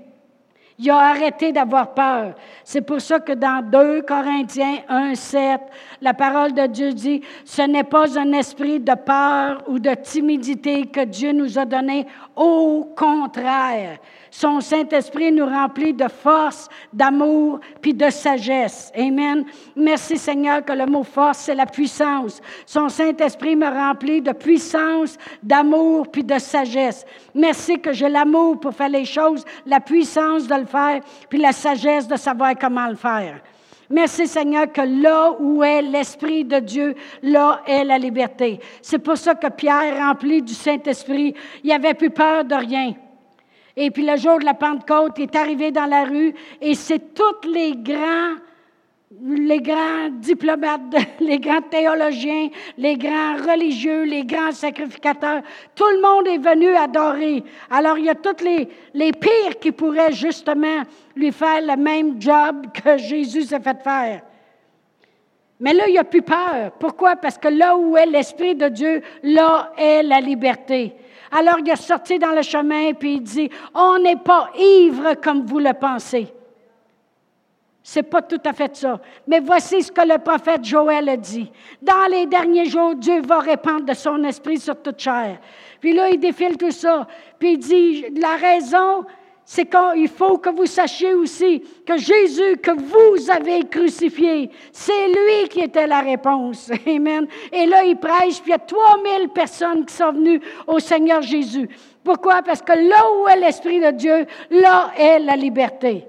[0.79, 2.35] Il a arrêté d'avoir peur.
[2.63, 5.61] C'est pour ça que dans 2 Corinthiens 1, 7,
[6.01, 10.85] la parole de Dieu dit, ce n'est pas un esprit de peur ou de timidité
[10.85, 12.05] que Dieu nous a donné.
[12.35, 13.97] Au contraire,
[14.37, 18.91] son Saint-Esprit nous remplit de force, d'amour, puis de sagesse.
[18.95, 19.43] Amen.
[19.75, 22.39] Merci Seigneur que le mot force, c'est la puissance.
[22.67, 27.03] Son Saint-Esprit me remplit de puissance, d'amour, puis de sagesse.
[27.33, 31.51] Merci que j'ai l'amour pour faire les choses, la puissance de le faire, puis la
[31.51, 33.41] sagesse de savoir comment le faire.
[33.89, 38.59] Merci Seigneur que là où est l'Esprit de Dieu, là est la liberté.
[38.83, 42.93] C'est pour ça que Pierre, rempli du Saint-Esprit, il avait plus peur de rien.
[43.79, 47.13] Et puis le jour de la Pentecôte, il est arrivé dans la rue et c'est
[47.13, 48.33] tous les grands,
[49.21, 55.43] les grands diplomates, les grands théologiens, les grands religieux, les grands sacrificateurs.
[55.75, 57.43] Tout le monde est venu adorer.
[57.69, 60.81] Alors il y a tous les, les pires qui pourraient justement
[61.15, 64.23] lui faire le même job que Jésus s'est fait faire.
[65.59, 66.71] Mais là, il n'y a plus peur.
[66.79, 67.15] Pourquoi?
[67.15, 70.95] Parce que là où est l'Esprit de Dieu, là est la liberté.
[71.31, 75.45] Alors il est sorti dans le chemin, puis il dit, on n'est pas ivre comme
[75.45, 76.27] vous le pensez.
[77.89, 78.99] C'est pas tout à fait ça.
[79.27, 81.49] Mais voici ce que le prophète Joël a dit.
[81.81, 85.39] Dans les derniers jours, Dieu va répandre de son esprit sur toute chair.
[85.79, 87.07] Puis là, il défile tout ça.
[87.39, 89.05] Puis il dit, la raison,
[89.49, 95.47] c'est qu'il faut que vous sachiez aussi que Jésus que vous avez crucifié, c'est lui
[95.49, 96.69] qui était la réponse.
[96.85, 97.25] Amen.
[97.53, 101.21] Et là, il prêche, puis il y a 3000 personnes qui sont venues au Seigneur
[101.21, 101.69] Jésus.
[102.03, 102.41] Pourquoi?
[102.41, 106.05] Parce que là où est l'Esprit de Dieu, là est la liberté.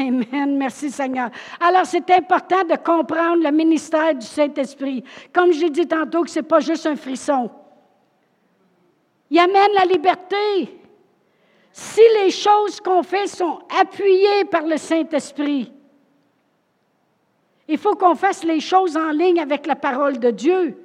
[0.00, 0.56] Amen.
[0.56, 1.30] Merci Seigneur.
[1.60, 5.04] Alors, c'est important de comprendre le ministère du Saint-Esprit.
[5.32, 7.48] Comme j'ai dit tantôt, que ce n'est pas juste un frisson.
[9.30, 10.79] Il amène la liberté.
[11.72, 15.72] Si les choses qu'on fait sont appuyées par le Saint-Esprit,
[17.68, 20.76] il faut qu'on fasse les choses en ligne avec la parole de Dieu.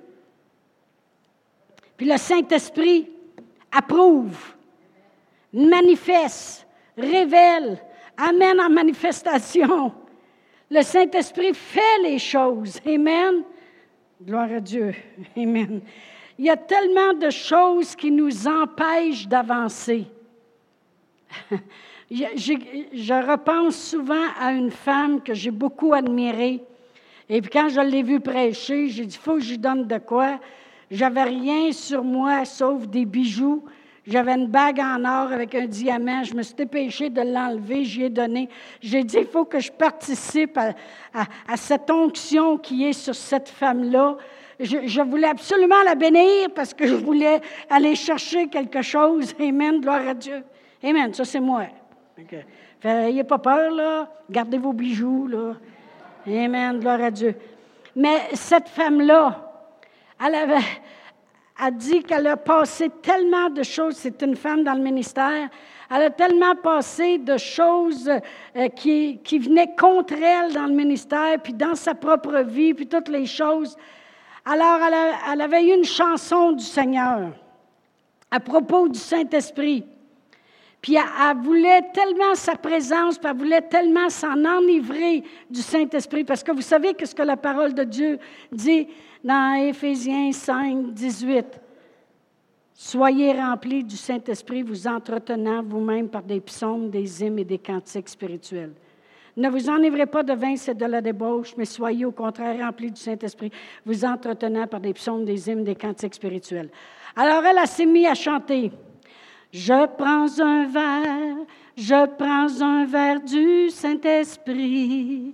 [1.98, 3.10] Puis le Saint-Esprit
[3.72, 4.38] approuve,
[5.52, 7.82] manifeste, révèle,
[8.16, 9.94] amène en manifestation.
[10.70, 12.80] Le Saint-Esprit fait les choses.
[12.86, 13.44] Amen.
[14.22, 14.94] Gloire à Dieu.
[15.38, 15.82] Amen.
[16.38, 20.06] Il y a tellement de choses qui nous empêchent d'avancer.
[22.12, 26.62] Je, repense souvent à une femme que j'ai beaucoup admirée.
[27.30, 30.40] Et puis quand je l'ai vue prêcher, j'ai dit, faut que je donne de quoi.
[30.92, 33.64] J'avais rien sur moi sauf des bijoux.
[34.06, 36.24] J'avais une bague en or avec un diamant.
[36.24, 37.84] Je me suis dépêchée de l'enlever.
[37.84, 38.50] J'y ai donné.
[38.80, 40.74] J'ai dit, il faut que je participe à,
[41.48, 44.18] à, cette onction qui est sur cette femme-là.
[44.60, 49.34] Je, je, voulais absolument la bénir parce que je voulais aller chercher quelque chose.
[49.40, 49.82] Amen.
[49.82, 50.44] Gloire à Dieu.
[50.86, 51.12] Amen.
[51.16, 51.64] Ça, c'est moi.
[52.20, 52.46] Okay.
[52.84, 54.08] N'ayez pas peur, là.
[54.30, 55.56] Gardez vos bijoux, là.
[56.28, 56.80] Amen.
[56.80, 57.36] Gloire à Dieu.
[57.96, 59.52] Mais cette femme-là,
[60.24, 60.64] elle avait,
[61.58, 65.50] a dit qu'elle a passé tellement de choses, c'est une femme dans le ministère,
[65.90, 68.10] elle a tellement passé de choses
[68.56, 72.88] euh, qui, qui, venaient contre elle dans le ministère, puis dans sa propre vie, puis
[72.88, 73.76] toutes les choses.
[74.46, 77.32] Alors, elle, elle avait eu une chanson du Seigneur
[78.30, 79.86] à propos du Saint-Esprit.
[80.86, 86.44] Puis elle, voulait tellement sa présence, puis elle voulait tellement s'en enivrer du Saint-Esprit, parce
[86.44, 88.20] que vous savez que ce que la parole de Dieu
[88.52, 88.88] dit
[89.24, 91.60] dans Éphésiens 5, 18.
[92.76, 98.10] Soyez remplis du Saint-Esprit, vous entretenant vous-même par des psaumes, des hymnes et des cantiques
[98.10, 98.74] spirituels.
[99.38, 102.92] Ne vous enivrez pas de vin, c'est de la débauche, mais soyez au contraire remplis
[102.92, 103.50] du Saint-Esprit,
[103.88, 106.70] vous entretenant par des psaumes, des hymnes, des cantiques spirituels.
[107.16, 108.72] Alors elle, a s'est mise à chanter.
[109.58, 111.38] Je prends un verre,
[111.78, 115.34] je prends un verre du Saint-Esprit.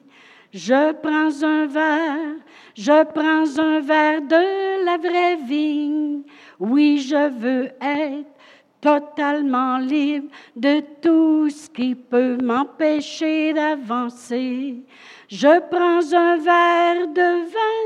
[0.53, 2.35] Je prends un verre,
[2.75, 6.21] je prends un verre de la vraie vigne.
[6.59, 8.29] Oui, je veux être
[8.79, 14.83] totalement libre de tout ce qui peut m'empêcher d'avancer.
[15.29, 17.81] Je prends un verre de vin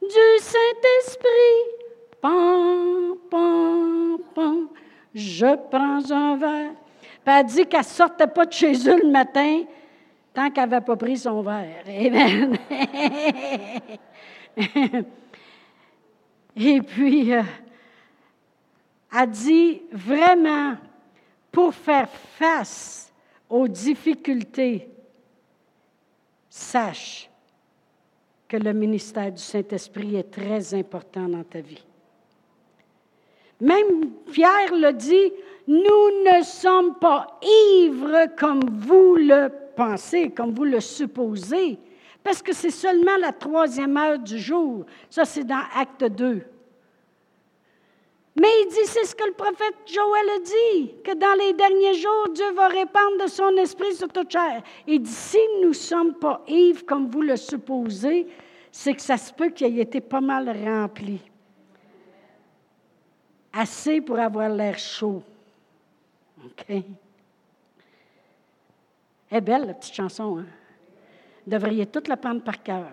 [0.00, 1.78] du Saint-Esprit.
[5.14, 6.72] Je prends un verre.
[7.24, 9.62] Puis elle dit qu'elle ne sortait pas de chez eux le matin
[10.32, 11.84] tant qu'elle n'avait pas pris son verre.
[11.86, 12.56] Amen.
[16.56, 17.42] Et puis, euh,
[19.16, 20.76] elle dit vraiment,
[21.52, 23.12] pour faire face
[23.48, 24.88] aux difficultés,
[26.48, 27.30] sache
[28.48, 31.84] que le ministère du Saint-Esprit est très important dans ta vie.
[33.60, 35.32] Même Pierre le dit,
[35.66, 41.78] nous ne sommes pas ivres comme vous le pensez, comme vous le supposez,
[42.22, 44.84] parce que c'est seulement la troisième heure du jour.
[45.10, 46.42] Ça, c'est dans Acte 2.
[48.40, 51.94] Mais il dit, c'est ce que le prophète Joël a dit, que dans les derniers
[51.94, 54.62] jours, Dieu va répandre de son esprit sur toute chair.
[54.86, 58.28] Il dit, si nous ne sommes pas ivres comme vous le supposez,
[58.70, 61.20] c'est que ça se peut qu'il ait été pas mal rempli
[63.52, 65.22] assez pour avoir l'air chaud.
[66.44, 66.64] OK?
[66.68, 66.82] Elle
[69.30, 70.38] est belle, la petite chanson.
[70.38, 70.46] Hein?
[71.46, 72.92] Vous devriez toute la prendre par cœur.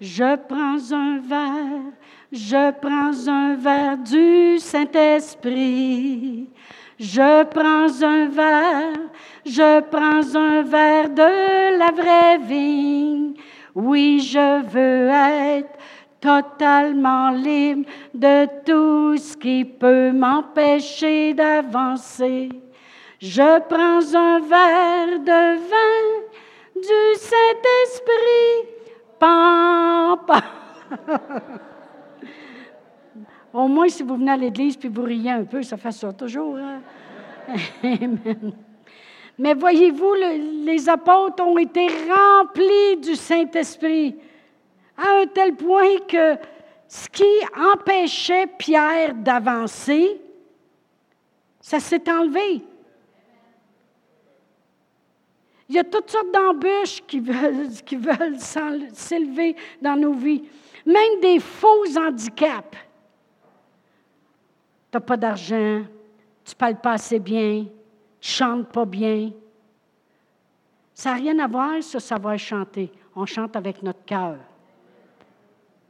[0.00, 1.92] Je prends un verre,
[2.30, 6.48] je prends un verre du Saint-Esprit.
[6.98, 8.98] Je prends un verre,
[9.46, 13.34] je prends un verre de la vraie vigne.
[13.74, 15.78] Oui, je veux être
[16.20, 22.48] totalement libre de tout ce qui peut m'empêcher d'avancer.
[23.20, 26.22] Je prends un verre de vin
[26.76, 28.68] du Saint-Esprit.
[29.18, 30.42] Pam, pam.
[33.52, 36.12] Au moins, si vous venez à l'église puis vous riez un peu, ça fait ça
[36.12, 36.56] toujours.
[36.56, 36.80] Hein?
[39.38, 40.14] Mais voyez-vous,
[40.64, 44.16] les apôtres ont été remplis du Saint-Esprit
[44.98, 46.36] à un tel point que
[46.88, 47.24] ce qui
[47.56, 50.20] empêchait Pierre d'avancer,
[51.60, 52.62] ça s'est enlevé.
[55.68, 58.38] Il y a toutes sortes d'embûches qui veulent,
[58.94, 60.48] s'élever dans nos vies,
[60.86, 62.78] même des faux handicaps.
[64.90, 65.82] Tu n'as pas d'argent,
[66.42, 67.66] tu ne parles pas assez bien,
[68.18, 69.30] tu chantes pas bien.
[70.94, 72.90] Ça n'a rien à voir, sur savoir chanter.
[73.14, 74.38] On chante avec notre cœur.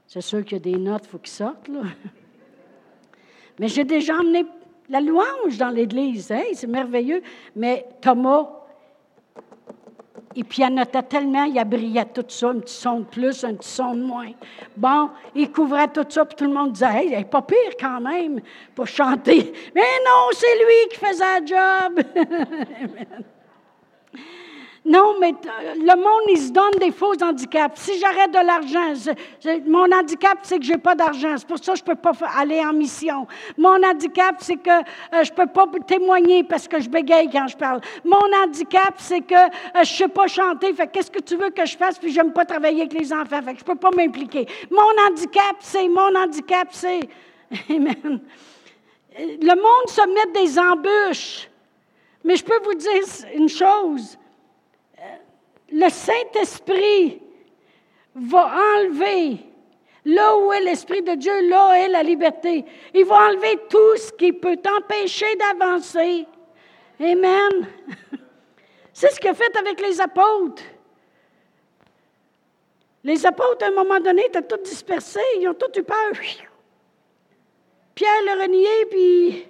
[0.08, 1.82] C'est sûr qu'il y a des notes, il faut qu'ils sortent, là.
[3.60, 4.46] Mais j'ai déjà emmené
[4.88, 6.30] la louange dans l'Église.
[6.30, 7.20] Hey, c'est merveilleux.
[7.54, 8.48] Mais Thomas,
[10.34, 13.94] il pianotait tellement, il brillait tout ça, un petit son de plus, un petit son
[13.94, 14.30] de moins.
[14.74, 17.76] Bon, il couvrait tout ça, puis tout le monde disait, hey, il n'est pas pire
[17.78, 18.40] quand même
[18.74, 19.52] pour chanter.
[19.74, 23.24] Mais non, c'est lui qui faisait le job.
[24.88, 25.34] Non, mais
[25.76, 27.78] le monde, il se donne des faux handicaps.
[27.78, 28.94] Si j'arrête de l'argent,
[29.66, 31.34] mon handicap, c'est que je n'ai pas d'argent.
[31.36, 33.26] C'est pour ça que je ne peux pas aller en mission.
[33.58, 37.46] Mon handicap, c'est que euh, je ne peux pas témoigner parce que je bégaye quand
[37.48, 37.82] je parle.
[38.02, 40.72] Mon handicap, c'est que euh, je ne sais pas chanter.
[40.72, 41.98] Fait qu'est-ce que tu veux que je fasse?
[41.98, 43.42] Puis je n'aime pas travailler avec les enfants.
[43.42, 44.46] Fait que je ne peux pas m'impliquer.
[44.70, 47.00] Mon handicap, c'est, mon handicap, c'est.
[47.68, 48.20] Amen.
[49.18, 51.50] Le monde se met des embûches.
[52.24, 53.02] Mais je peux vous dire
[53.34, 54.18] une chose
[55.70, 57.20] le Saint-Esprit
[58.14, 59.38] va enlever,
[60.04, 62.64] là où est l'Esprit de Dieu, là est la liberté.
[62.94, 66.26] Il va enlever tout ce qui peut t'empêcher d'avancer.
[67.00, 67.68] Amen.
[68.92, 70.62] C'est ce qu'il a fait avec les apôtres.
[73.04, 76.12] Les apôtres, à un moment donné, étaient tous dispersés, ils ont tous eu peur.
[77.94, 79.46] Pierre le renié, puis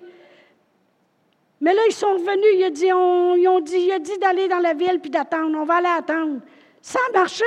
[1.60, 5.00] mais là, ils sont revenus, ils, dit, ils ont dit, dit d'aller dans la ville
[5.00, 5.58] puis d'attendre.
[5.58, 6.40] On va aller attendre.
[6.80, 7.44] Ça a marché.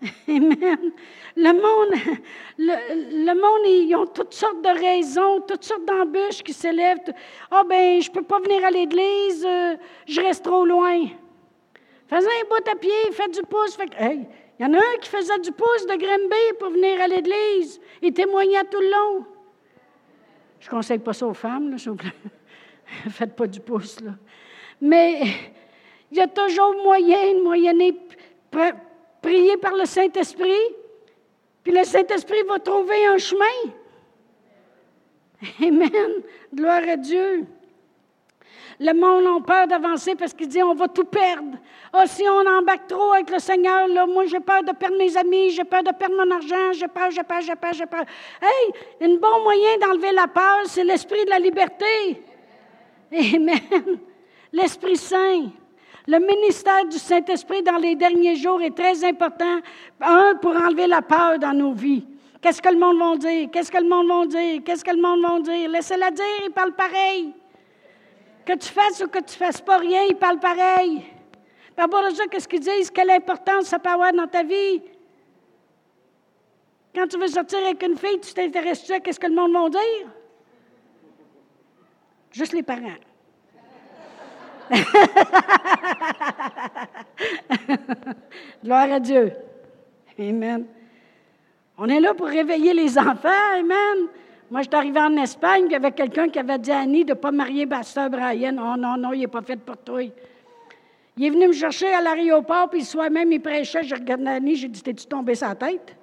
[0.28, 0.92] Amen.
[1.36, 2.18] Le monde,
[2.58, 6.98] le, monde, ils ont toutes sortes de raisons, toutes sortes d'embûches qui s'élèvent.
[7.50, 11.00] Ah, oh, ben, je ne peux pas venir à l'église, euh, je reste trop loin.
[12.08, 13.78] Faisais un bout à pied, fais du pouce.
[14.00, 14.26] il
[14.58, 17.80] y en a un qui faisait du pouce de Grimby pour venir à l'église.
[18.02, 19.24] Il témoignait tout le long.
[20.58, 22.12] Je ne conseille pas ça aux femmes, s'il vous plaît.
[23.10, 24.12] Faites pas du pouce, là.
[24.80, 25.22] Mais
[26.10, 27.94] il y a toujours moyen de moyenner,
[29.20, 30.74] prier par le Saint-Esprit,
[31.62, 33.72] puis le Saint-Esprit va trouver un chemin.
[35.62, 36.22] Amen.
[36.54, 37.46] Gloire à Dieu.
[38.80, 41.58] Le monde a peur d'avancer parce qu'il dit on va tout perdre.
[41.92, 45.16] Ah, si on embarque trop avec le Seigneur, là, moi j'ai peur de perdre mes
[45.16, 48.04] amis, j'ai peur de perdre mon argent, j'ai peur, j'ai peur, j'ai peur, j'ai peur.
[48.40, 52.22] Hey, un bon moyen d'enlever la peur, c'est l'esprit de la liberté.
[53.12, 54.00] Amen.
[54.52, 55.50] L'Esprit Saint.
[56.06, 59.58] Le ministère du Saint-Esprit dans les derniers jours est très important.
[60.00, 62.06] Un, pour enlever la peur dans nos vies.
[62.40, 63.50] Qu'est-ce que le monde va dire?
[63.50, 64.62] Qu'est-ce que le monde va dire?
[64.64, 65.68] Qu'est-ce que le monde va dire?
[65.68, 67.34] Laissez-la dire, il parle pareil.
[68.46, 71.02] Que tu fasses ou que tu ne fasses pas rien, il parle pareil.
[71.76, 72.90] Par rapport à ça, qu'est-ce qu'ils disent?
[72.90, 74.80] Quelle importance ça peut avoir dans ta vie?
[76.94, 79.68] Quand tu veux sortir avec une fille, tu t'intéresses à qu'est-ce que le monde va
[79.68, 80.10] dire?
[82.30, 82.98] Juste les parents.
[88.62, 89.32] Gloire à Dieu.
[90.18, 90.66] Amen.
[91.78, 93.28] On est là pour réveiller les enfants.
[93.54, 94.08] Amen.
[94.50, 97.04] Moi, je suis arrivée en Espagne, il y avait quelqu'un qui avait dit à Annie
[97.04, 98.56] de ne pas marier Pasteur Brian.
[98.58, 100.02] Oh non, non, il n'est pas fait pour toi.
[101.16, 103.82] Il est venu me chercher à l'aéroport, puis le soir même, il prêchait.
[103.82, 105.94] Je regardé Annie, j'ai dit T'es-tu tombé sa tête?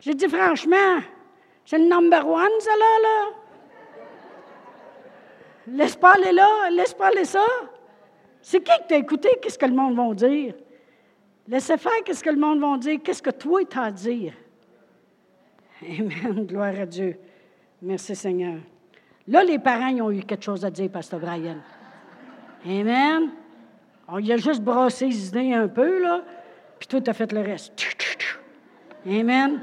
[0.00, 1.00] J'ai dit Franchement,
[1.64, 3.36] c'est le number one, ça là, là.
[5.68, 7.44] Laisse pas aller là, laisse pas aller ça.
[8.40, 9.28] C'est qui que tu as écouté?
[9.42, 10.54] Qu'est-ce que le monde va dire?
[11.48, 13.00] Laissez faire qu'est-ce que le monde va dire.
[13.02, 14.32] Qu'est-ce que toi, tu as à dire?
[15.82, 16.46] Amen.
[16.46, 17.18] Gloire à Dieu.
[17.82, 18.60] Merci Seigneur.
[19.28, 21.56] Là, les parents ils ont eu quelque chose à dire, Pasteur Brian.
[22.64, 23.30] Amen.
[24.08, 26.22] On y a juste brassé les idées un peu, là,
[26.78, 27.72] puis toi, tu as fait le reste.
[29.04, 29.60] Amen.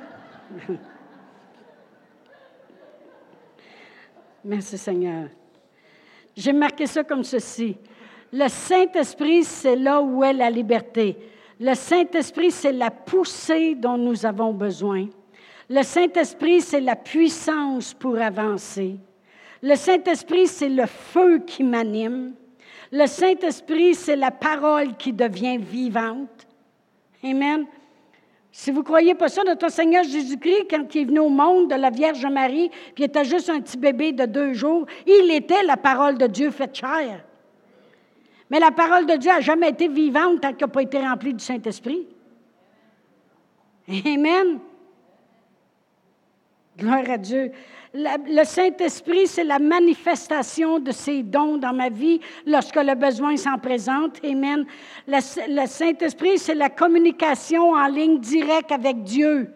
[4.43, 5.30] Merci Seigneur.
[6.36, 7.78] J'ai marqué ça comme ceci.
[8.32, 11.18] Le Saint-Esprit, c'est là où est la liberté.
[11.60, 15.08] Le Saint-Esprit, c'est la poussée dont nous avons besoin.
[15.70, 18.98] Le Saint-Esprit, c'est la puissance pour avancer.
[19.62, 22.34] Le Saint-Esprit, c'est le feu qui m'anime.
[22.92, 26.48] Le Saint-Esprit, c'est la parole qui devient vivante.
[27.24, 27.66] Amen.
[28.56, 31.72] Si vous ne croyez pas ça, notre Seigneur Jésus-Christ, quand il est venu au monde
[31.72, 35.32] de la Vierge Marie, puis il était juste un petit bébé de deux jours, il
[35.32, 37.26] était la parole de Dieu faite chair.
[38.51, 41.34] Mais la parole de Dieu n'a jamais été vivante tant qu'elle n'a pas été remplie
[41.34, 42.08] du Saint-Esprit.
[43.89, 44.60] Amen.
[46.78, 47.51] Gloire à Dieu.
[47.94, 53.58] Le Saint-Esprit, c'est la manifestation de ses dons dans ma vie lorsque le besoin s'en
[53.60, 54.24] présente.
[54.26, 54.66] Amen.
[55.08, 59.54] Le, Saint-Esprit, c'est la communication en ligne directe avec Dieu.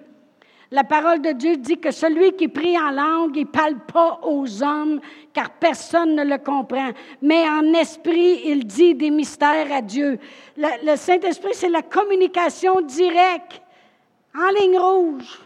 [0.69, 4.19] La parole de Dieu dit que celui qui prie en langue, il ne parle pas
[4.21, 4.99] aux hommes,
[5.33, 6.91] car personne ne le comprend.
[7.21, 10.19] Mais en esprit, il dit des mystères à Dieu.
[10.57, 13.61] le Saint-Esprit, c'est la communication directe
[14.35, 15.39] en ligne rouge.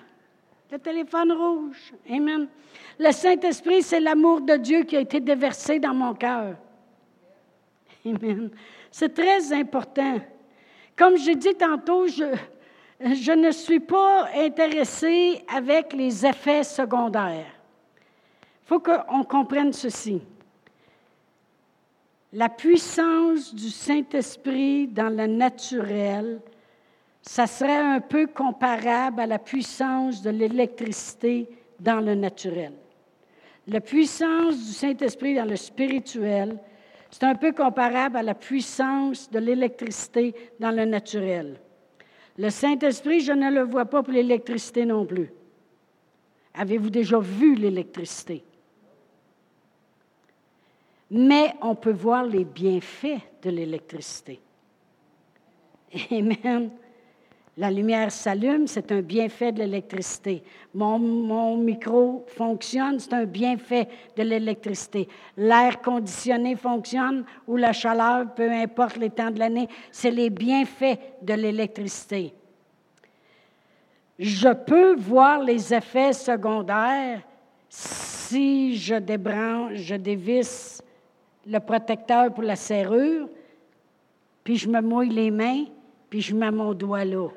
[0.72, 1.94] Le téléphone rouge.
[2.10, 2.48] Amen.
[3.00, 6.56] Le Saint-Esprit, c'est l'amour de Dieu qui a été déversé dans mon cœur.
[8.06, 8.50] Amen.
[8.92, 10.20] C'est très important.
[10.96, 12.36] Comme j'ai dit tantôt, je,
[13.00, 17.54] je ne suis pas intéressée avec les effets secondaires.
[18.64, 20.22] Il faut qu'on comprenne ceci.
[22.34, 26.42] La puissance du Saint-Esprit dans le naturel
[27.22, 31.48] ça serait un peu comparable à la puissance de l'électricité
[31.82, 32.74] dans le naturel.
[33.68, 36.58] La puissance du Saint-Esprit dans le spirituel,
[37.10, 41.60] c'est un peu comparable à la puissance de l'électricité dans le naturel.
[42.38, 45.30] Le Saint-Esprit, je ne le vois pas pour l'électricité non plus.
[46.54, 48.44] Avez-vous déjà vu l'électricité?
[51.10, 54.40] Mais on peut voir les bienfaits de l'électricité.
[56.12, 56.72] Amen.
[57.58, 60.42] La lumière s'allume, c'est un bienfait de l'électricité.
[60.74, 65.10] Mon, micro fonctionne, c'est un bienfait de l'électricité.
[65.36, 70.98] L'air conditionné fonctionne ou la chaleur, peu importe les temps de l'année, c'est les bienfaits
[71.22, 72.34] de l'électricité.
[74.18, 77.22] Je peux voir les effets secondaires
[77.68, 80.82] si je débranche, je dévisse
[81.46, 83.28] le protecteur pour la serrure,
[84.42, 85.66] puis je me mouille les mains,
[86.10, 87.28] puis je mets mon doigt là.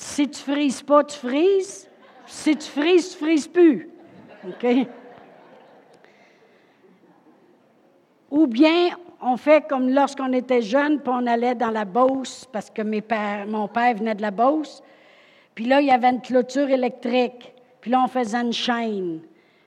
[0.00, 1.90] Si tu frises pas, tu frises.
[2.24, 3.90] Si tu frises, tu frises plus.
[4.46, 4.86] OK?
[8.30, 8.90] Ou bien,
[9.20, 13.00] on fait comme lorsqu'on était jeune, puis on allait dans la Beauce, parce que mes
[13.00, 14.84] pères, mon père venait de la Beauce.
[15.56, 17.52] Puis là, il y avait une clôture électrique.
[17.80, 19.22] Puis là, on faisait une chaîne.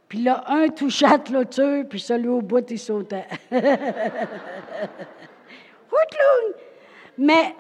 [0.08, 3.28] Puis là, un touchait la clôture, puis celui au bout, il sautait.
[7.18, 7.54] Mais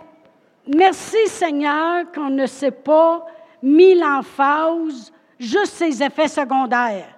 [0.67, 3.25] Merci Seigneur qu'on ne s'est pas
[3.63, 7.17] mis l'emphase juste ces effets secondaires.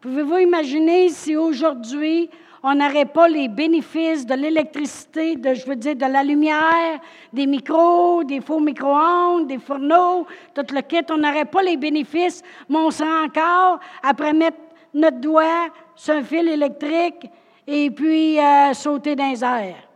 [0.00, 2.28] Pouvez-vous imaginer si aujourd'hui
[2.62, 7.00] on n'aurait pas les bénéfices de l'électricité, de, je veux dire, de la lumière,
[7.32, 12.42] des micros, des faux micro-ondes, des fourneaux, tout le kit, on n'aurait pas les bénéfices,
[12.68, 14.58] mais on serait encore après mettre
[14.92, 17.30] notre doigt sur un fil électrique
[17.66, 19.89] et puis euh, sauter dans les airs.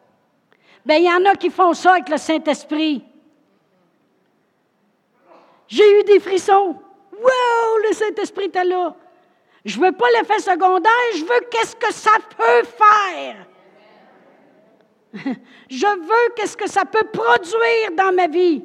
[0.84, 3.04] Bien, il y en a qui font ça avec le Saint-Esprit.
[5.66, 6.76] J'ai eu des frissons.
[7.12, 8.94] Wow, le Saint-Esprit est là.
[9.64, 13.46] Je ne veux pas l'effet secondaire, je veux qu'est-ce que ça peut faire.
[15.70, 18.64] Je veux qu'est-ce que ça peut produire dans ma vie.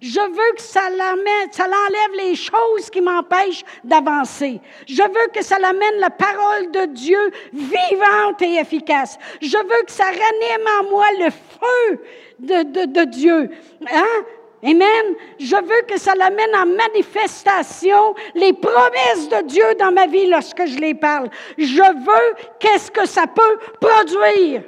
[0.00, 4.60] Je veux que ça l'amène, ça l'enlève les choses qui m'empêchent d'avancer.
[4.86, 9.18] Je veux que ça l'amène la parole de Dieu vivante et efficace.
[9.40, 12.04] Je veux que ça ranime en moi le feu
[12.38, 13.50] de, de, Dieu.
[13.90, 14.24] Hein?
[14.62, 15.14] Amen.
[15.38, 20.66] Je veux que ça l'amène en manifestation les promesses de Dieu dans ma vie lorsque
[20.66, 21.28] je les parle.
[21.56, 24.62] Je veux qu'est-ce que ça peut produire.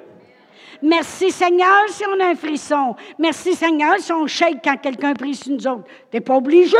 [0.83, 2.95] Merci Seigneur si on a un frisson.
[3.19, 5.85] Merci Seigneur si on shake quand quelqu'un prie sur nous autres.
[6.11, 6.77] Tu n'es pas obligé.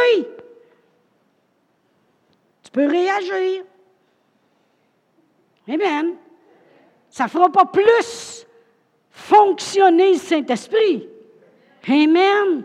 [2.63, 3.65] Tu peux réagir.
[5.69, 6.15] Amen.
[7.11, 8.47] Ça ne fera pas plus
[9.11, 11.09] fonctionner le Saint-Esprit.
[11.89, 12.65] Amen.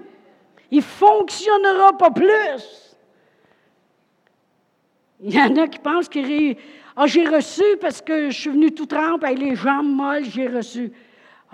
[0.70, 2.96] Il ne fonctionnera pas plus.
[5.22, 6.20] Il y en a qui pensent que
[6.96, 10.48] ah, j'ai reçu parce que je suis venu tout trempe avec les jambes molles, j'ai
[10.48, 10.92] reçu.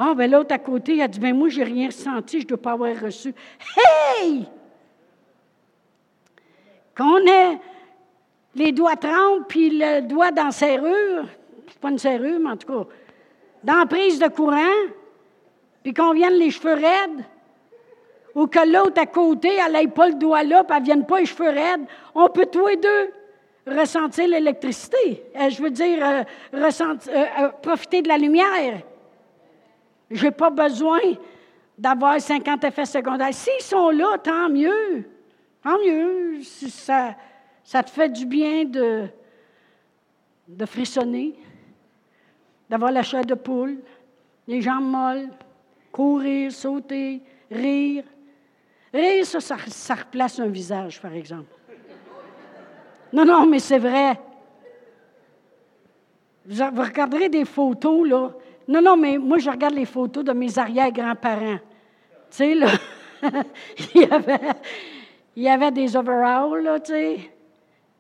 [0.02, 2.50] Ah, ben l'autre à côté, il a dit, ben moi, j'ai rien ressenti, je ne
[2.50, 3.34] dois pas avoir reçu.
[3.78, 4.46] Hey!
[6.96, 7.60] Qu'on ait
[8.56, 11.26] les doigts trempés, puis le doigt dans serrure,
[11.68, 12.90] c'est pas une serrure, mais en tout cas,
[13.62, 14.88] dans prise de courant,
[15.84, 17.26] puis qu'on vienne les cheveux raides,
[18.36, 21.06] ou que l'autre à côté, elle n'aille pas le doigt là, puis elle ne vienne
[21.06, 21.86] pas les cheveux raides,
[22.16, 23.10] on peut tous les deux
[23.68, 25.24] ressentir l'électricité.
[25.36, 26.24] Euh, je veux dire, euh,
[26.54, 28.82] ressentir, euh, profiter de la lumière.
[30.10, 31.00] Je n'ai pas besoin
[31.78, 33.34] d'avoir 50 effets secondaires.
[33.34, 35.08] S'ils sont là, tant mieux.
[35.64, 36.42] Tant mieux.
[36.44, 37.16] Ça,
[37.64, 39.08] ça te fait du bien de,
[40.48, 41.36] de frissonner,
[42.70, 43.78] d'avoir la chair de poule,
[44.48, 45.30] les jambes molles,
[45.92, 48.04] courir, sauter, rire.
[48.92, 51.54] Rire, ça, ça, replace un visage, par exemple.
[53.14, 54.20] Non, non, mais c'est vrai.
[56.46, 58.32] Vous, regarderez des photos, là.
[58.70, 61.58] Non, non, mais moi, je regarde les photos de mes arrière-grands-parents.
[61.58, 62.68] Tu sais, là,
[63.96, 64.08] il,
[65.36, 67.32] y avait, des overalls, là, tu sais,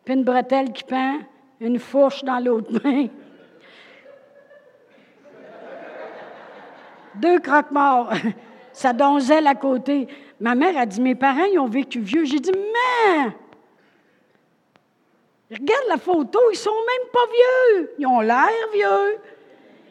[0.05, 1.21] puis une bretelle qui pend,
[1.59, 3.07] une fourche dans l'autre main.
[7.15, 8.13] Deux croque-morts.
[8.71, 10.07] Ça donzelle à côté.
[10.39, 12.25] Ma mère a dit Mes parents, ils ont vécu vieux.
[12.25, 13.35] J'ai dit Mais
[15.49, 17.91] Regarde la photo, ils sont même pas vieux.
[17.97, 19.19] Ils ont l'air vieux.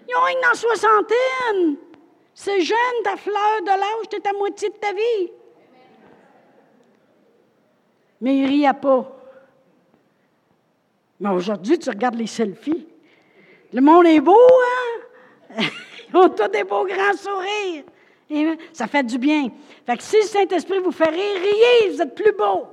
[0.09, 1.77] Ils ont une en soixantaine.
[2.35, 5.33] C'est jeune, ta fleur de l'âge, t'es à moitié de ta vie.
[8.21, 9.15] Mais il riait pas.
[11.21, 12.87] Mais aujourd'hui, tu regardes les selfies.
[13.73, 15.57] Le monde est beau, hein?
[16.09, 17.85] Ils ont tous des beaux grands sourires.
[18.73, 19.49] ça fait du bien.
[19.85, 22.67] Fait que si le Saint-Esprit vous fait rire, riez, vous êtes plus beau.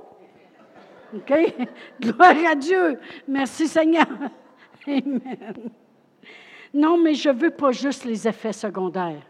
[1.14, 1.32] OK?
[2.00, 2.98] Gloire à Dieu.
[3.28, 4.06] Merci Seigneur.
[4.86, 5.70] Amen.
[6.76, 9.22] Non, mais je ne veux pas juste les effets secondaires.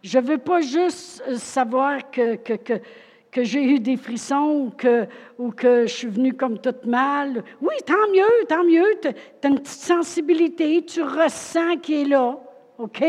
[0.00, 2.38] Je ne veux pas juste euh, savoir que,
[3.36, 5.08] j'ai eu des frissons ou que,
[5.38, 7.42] ou que je suis venue comme toute mal.
[7.60, 9.00] Oui, tant mieux, tant mieux.
[9.02, 12.38] Tu as une petite sensibilité, tu ressens qu'il est là.
[12.78, 13.04] OK?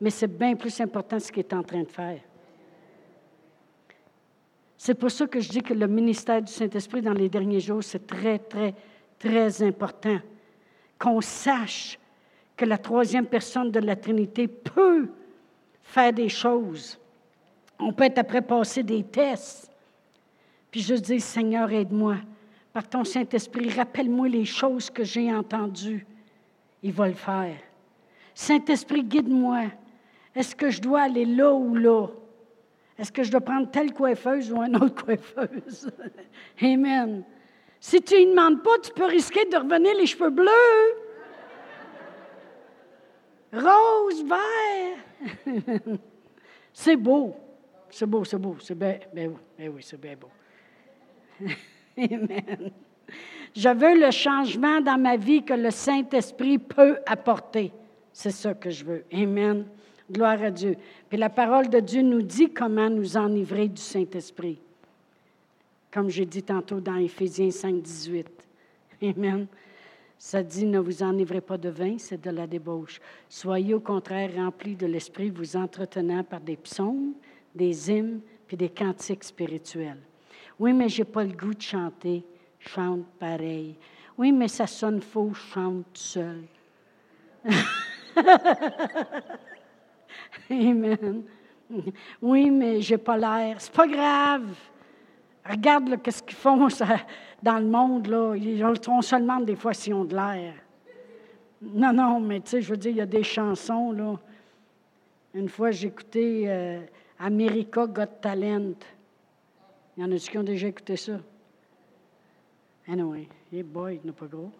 [0.00, 2.18] Mais c'est bien plus important ce qu'il est en train de faire.
[4.76, 7.84] C'est pour ça que je dis que le ministère du Saint-Esprit dans les derniers jours,
[7.84, 8.74] c'est très, très,
[9.20, 10.18] très important.
[10.98, 11.97] Qu'on sache
[12.58, 15.08] que la troisième personne de la Trinité peut
[15.80, 16.98] faire des choses.
[17.78, 19.70] On peut être après passer des tests.
[20.70, 22.16] Puis je dis, Seigneur, aide-moi.
[22.72, 26.04] Par ton Saint-Esprit, rappelle-moi les choses que j'ai entendues.
[26.82, 27.56] Il va le faire.
[28.34, 29.66] Saint-Esprit, guide-moi.
[30.34, 32.08] Est-ce que je dois aller là ou là?
[32.98, 35.90] Est-ce que je dois prendre telle coiffeuse ou une autre coiffeuse?
[36.60, 37.22] Amen.
[37.80, 41.07] Si tu ne demandes pas, tu peux risquer de revenir les cheveux bleus,
[43.52, 45.38] rose, vert.
[46.72, 47.34] c'est beau.
[47.90, 48.56] C'est beau, c'est beau.
[48.60, 50.30] C'est bien, ben, oui, c'est bien beau.
[51.96, 52.70] Amen.
[53.54, 57.72] Je veux le changement dans ma vie que le Saint-Esprit peut apporter.
[58.12, 59.04] C'est ça que je veux.
[59.12, 59.64] Amen.
[60.10, 60.76] Gloire à Dieu.
[61.08, 64.58] Puis la parole de Dieu nous dit comment nous enivrer du Saint-Esprit.
[65.90, 68.26] Comme j'ai dit tantôt dans Éphésiens 5, 18.
[69.02, 69.46] Amen.
[70.18, 73.00] Ça dit, ne vous enivrez pas de vin, c'est de la débauche.
[73.28, 77.14] Soyez au contraire remplis de l'Esprit, vous entretenant par des psaumes,
[77.54, 80.02] des hymnes, puis des cantiques spirituels.
[80.58, 82.24] Oui, mais j'ai pas le goût de chanter.
[82.58, 83.76] Chante pareil.
[84.16, 86.42] Oui, mais ça sonne faux, chante seul.
[90.50, 91.22] Amen.
[92.20, 93.60] Oui, mais j'ai pas l'air.
[93.60, 94.48] C'est pas grave.
[95.48, 96.68] Regarde qu'est-ce qu'ils font
[97.42, 98.06] dans le monde.
[98.06, 98.34] Là.
[98.88, 100.54] On se demande des fois s'ils ont de l'air.
[101.60, 103.92] Non, non, mais tu sais, je veux dire, il y a des chansons.
[103.92, 104.14] Là.
[105.34, 106.80] Une fois, écouté euh,
[107.18, 108.74] America Got Talent.
[109.96, 111.18] Il y en a qui ont déjà écouté ça?
[112.86, 114.52] Anyway, hey boy, il n'est pas gros.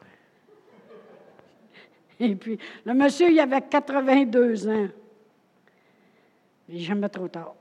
[2.20, 4.88] Et puis, le monsieur, il avait 82 ans.
[6.68, 7.54] Il jamais trop tard.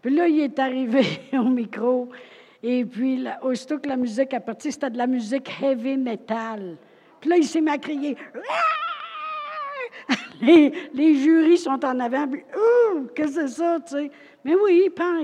[0.00, 2.08] Puis là, il est arrivé au micro,
[2.62, 6.76] et puis, aussitôt que la musique a parti, c'était de la musique heavy metal.
[7.20, 8.16] Puis là, il s'est mis à crier.
[10.40, 12.44] Les, les, jurys sont en avant, puis,
[13.14, 14.10] qu'est-ce que c'est ça, tu sais?
[14.44, 15.18] Mais oui, pas,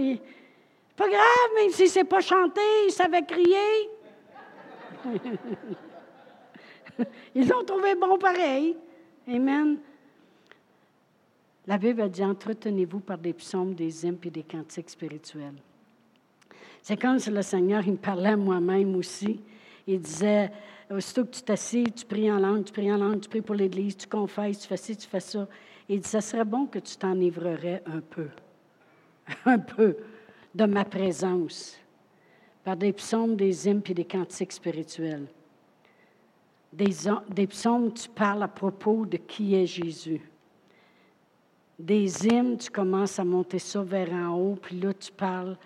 [0.96, 3.90] pas grave, même si c'est pas chanté, il savait crier.
[7.34, 8.76] Ils l'ont trouvé bon pareil.
[9.28, 9.78] Amen.
[11.66, 15.54] La Bible a dit entretenez-vous par des psaumes, des hymnes et des cantiques spirituels.
[16.84, 19.40] C'est comme si le Seigneur, il me parlait à moi-même aussi.
[19.86, 20.52] Il disait
[20.90, 23.54] aussitôt que tu t'assieds, tu pries en langue, tu pries en langue, tu pries pour
[23.54, 25.48] l'Église, tu confesses, tu fais ci, tu fais ça.
[25.88, 28.28] Il dit ça serait bon que tu t'enivrerais un peu,
[29.46, 29.96] un peu
[30.54, 31.80] de ma présence
[32.62, 35.26] par des psaumes, des hymnes et des cantiques spirituels.
[36.70, 36.90] Des,
[37.30, 40.20] des psaumes, tu parles à propos de qui est Jésus
[41.78, 45.56] des hymnes, tu commences à monter ça vers en haut, puis là, tu parles,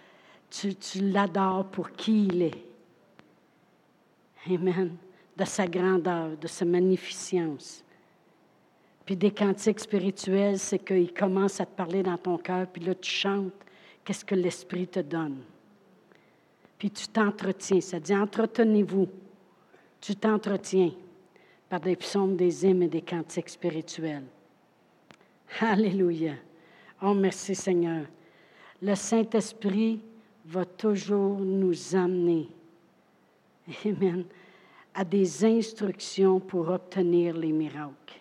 [0.51, 2.65] tu, l'adores pour qui il est.
[4.51, 4.97] Amen.
[5.37, 7.85] De sa grandeur, de sa magnificence.
[9.05, 12.95] Puis des cantiques spirituels, c'est qu'ils commencent à te parler dans ton cœur, puis là,
[12.95, 13.53] tu chantes
[14.05, 15.39] qu'est-ce que l'Esprit te donne?
[16.79, 17.81] Puis tu t'entretiens.
[17.81, 19.09] Ça dit entretenez-vous.
[20.01, 20.93] Tu t'entretiens
[21.69, 24.25] par des psaumes, des hymnes et des cantiques spirituels.
[25.61, 26.35] Alléluia.
[27.03, 28.07] Oh, merci Seigneur.
[28.81, 30.01] Le Saint-Esprit
[30.49, 32.49] va toujours nous amener,
[33.85, 34.25] Amen,
[34.95, 38.15] à des instructions pour obtenir les miracles.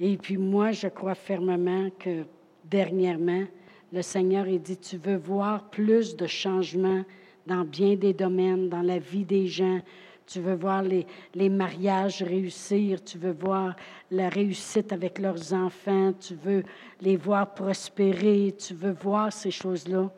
[0.00, 2.24] Et puis moi, je crois fermement que
[2.64, 3.44] dernièrement,
[3.92, 7.04] le Seigneur a dit, tu veux voir plus de changements
[7.46, 9.80] dans bien des domaines, dans la vie des gens.
[10.26, 13.76] Tu veux voir les, les, mariages réussir, tu veux voir
[14.10, 16.64] la réussite avec leurs enfants, tu veux
[17.00, 20.10] les voir prospérer, tu veux voir ces choses-là.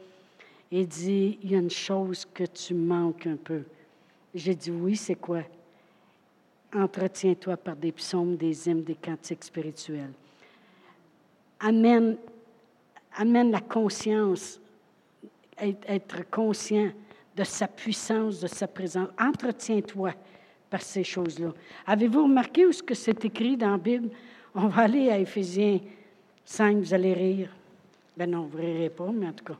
[0.76, 3.62] Il dit, il y a une chose que tu manques un peu.
[4.34, 5.42] J'ai dit, oui, c'est quoi?
[6.74, 10.10] Entretiens-toi par des psaumes, des hymnes, des cantiques spirituels.
[11.60, 12.16] Amène,
[13.14, 14.60] amène la conscience,
[15.60, 16.90] être conscient
[17.36, 19.10] de sa puissance, de sa présence.
[19.16, 20.12] Entretiens-toi
[20.68, 21.52] par ces choses-là.
[21.86, 24.10] Avez-vous remarqué où ce que c'est écrit dans la Bible?
[24.56, 25.78] On va aller à Éphésiens
[26.44, 27.54] 5, vous allez rire.
[28.16, 29.58] Ben non, vous ne rirez pas, mais en tout cas.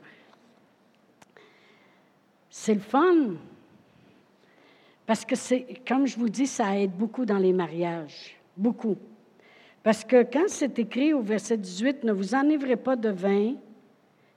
[2.57, 3.35] C'est le fun.
[5.05, 8.37] Parce que c'est, comme je vous dis, ça aide beaucoup dans les mariages.
[8.55, 8.95] Beaucoup.
[9.83, 13.55] Parce que quand c'est écrit au verset 18, ne vous enivrez pas de vin,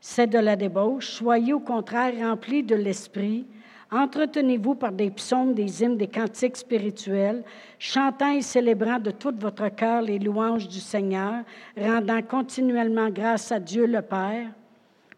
[0.01, 3.47] c'est de la débauche, soyez au contraire remplis de l'esprit,
[3.89, 7.45] entretenez-vous par des psaumes, des hymnes, des cantiques spirituels,
[7.79, 11.45] chantant et célébrant de tout votre cœur les louanges du Seigneur,
[11.81, 14.51] rendant continuellement grâce à Dieu le Père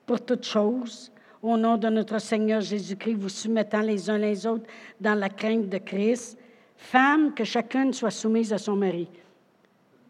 [0.05, 1.11] pour toutes choses
[1.43, 4.67] au nom de notre Seigneur Jésus-Christ, vous soumettant les uns les autres
[5.01, 6.39] dans la crainte de Christ.
[6.77, 9.09] Femme, que chacune soit soumise à son mari.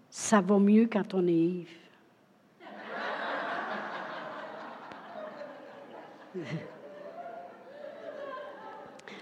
[0.09, 1.69] Ça va mieux quand on est Yves.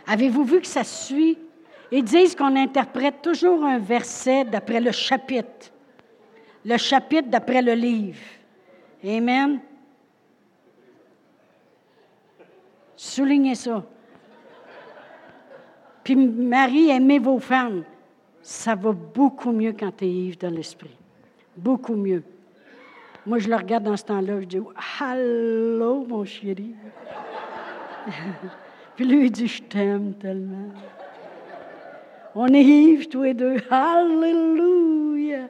[0.07, 1.39] Avez-vous vu que ça suit?
[1.91, 5.71] Ils disent qu'on interprète toujours un verset d'après le chapitre.
[6.65, 8.19] Le chapitre d'après le livre.
[9.05, 9.61] Amen.
[12.99, 13.85] Soulignez ça.
[16.03, 17.85] Puis Marie, aimez vos femmes.
[18.43, 20.97] Ça va beaucoup mieux quand tu es Yves dans l'esprit.
[21.57, 22.25] Beaucoup mieux.
[23.25, 24.59] Moi, je le regarde dans ce temps-là, je dis
[24.99, 26.75] Allô, mon chéri.
[28.97, 30.73] Puis lui, il dit Je t'aime tellement.
[32.35, 33.59] On est Yves, tous les deux.
[33.71, 35.49] Alléluia.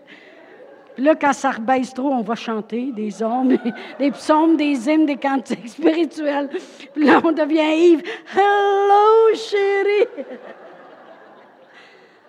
[0.99, 3.57] Là, quand ça rebaisse trop, on va chanter des hommes,
[4.01, 6.49] des psaumes, des hymnes, des cantiques spirituels.
[6.93, 8.03] Puis là, on devient Yves.
[8.35, 10.09] Hello, chérie!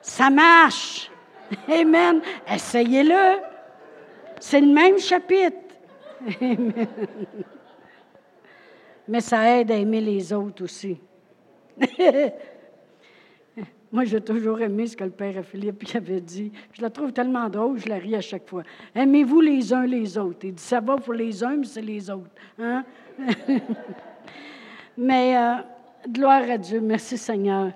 [0.01, 1.09] Ça marche.
[1.67, 2.21] Amen.
[2.47, 3.39] Essayez-le.
[4.39, 5.57] C'est le même chapitre.
[6.39, 6.87] Amen.
[9.07, 10.99] Mais ça aide à aimer les autres aussi.
[13.91, 16.51] Moi, j'ai toujours aimé ce que le père Philippe avait dit.
[16.73, 18.63] Je la trouve tellement drôle, je la ris à chaque fois.
[18.93, 20.45] Aimez-vous les uns les autres?
[20.45, 22.29] Il dit, ça va pour les uns, mais c'est les autres.
[22.59, 22.85] Hein?
[24.97, 25.55] mais euh,
[26.07, 26.79] gloire à Dieu.
[26.81, 27.71] Merci Seigneur.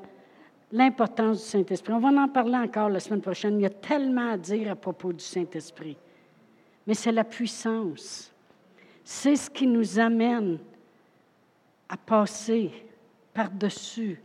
[0.72, 1.94] L'importance du Saint-Esprit.
[1.94, 3.60] On va en parler encore la semaine prochaine.
[3.60, 5.98] Il y a tellement à dire à propos du Saint-Esprit.
[6.86, 8.32] Mais c'est la puissance.
[9.04, 10.60] C'est ce qui nous amène
[11.90, 12.72] à passer
[13.34, 14.22] par-dessus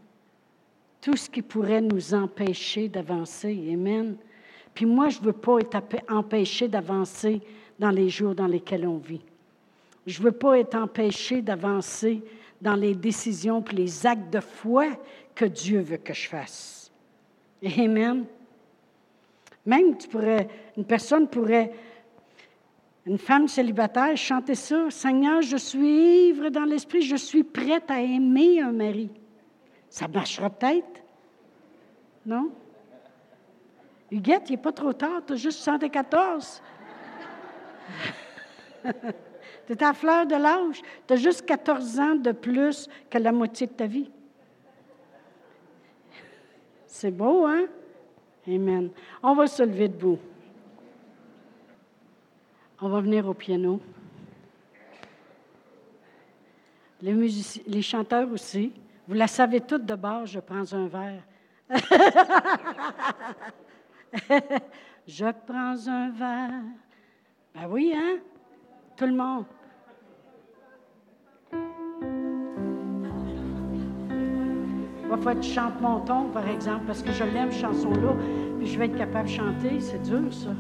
[1.00, 3.70] tout ce qui pourrait nous empêcher d'avancer.
[3.72, 4.16] Amen.
[4.74, 5.78] Puis moi, je ne veux pas être
[6.08, 7.40] empêché d'avancer
[7.78, 9.22] dans les jours dans lesquels on vit.
[10.06, 12.22] Je ne veux pas être empêché d'avancer
[12.60, 14.86] dans les décisions et les actes de foi
[15.34, 16.90] que Dieu veut que je fasse.
[17.64, 18.24] Amen.
[19.66, 21.72] Même tu pourrais, une personne pourrait,
[23.06, 24.90] une femme célibataire, chanter ça.
[24.90, 29.10] Seigneur, je suis ivre dans l'esprit, je suis prête à aimer un mari.
[29.88, 31.02] Ça marchera peut-être.
[32.26, 32.50] Non?
[34.10, 36.62] Huguette, il n'est pas trop tard, tu as juste 74.
[38.84, 40.82] tu es à fleur de l'âge.
[41.06, 44.10] Tu as juste 14 ans de plus que la moitié de ta vie.
[46.86, 47.66] C'est beau, hein?
[48.46, 48.90] Amen.
[49.22, 50.18] On va se lever debout.
[52.80, 53.80] On va venir au piano.
[57.02, 57.12] Les,
[57.66, 58.72] les chanteurs aussi.
[59.08, 61.22] Vous la savez toutes de bord, je prends un verre.
[65.06, 66.60] je prends un verre.
[67.54, 68.18] Ben oui, hein?
[68.98, 69.46] Tout le monde.
[75.00, 78.14] Il va falloir que tu chantes mon ton, par exemple, parce que je l'aime, chanson-là.
[78.58, 79.80] puis je vais être capable de chanter.
[79.80, 80.50] C'est dur, ça.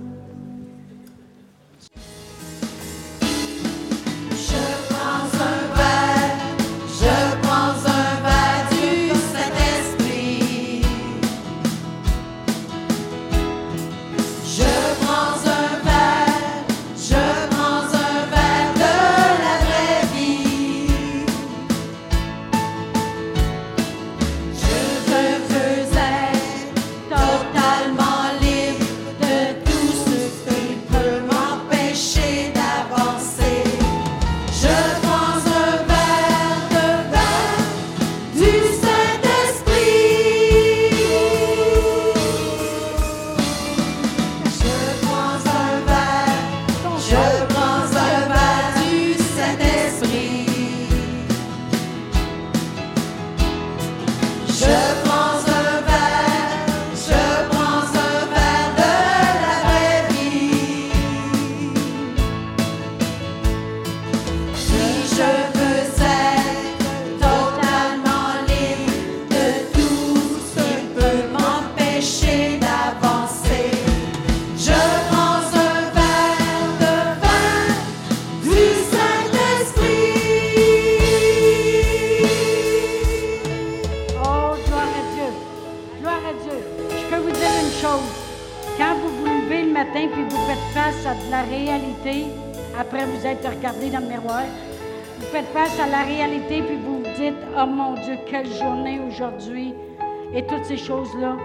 [100.78, 101.36] Choses-là.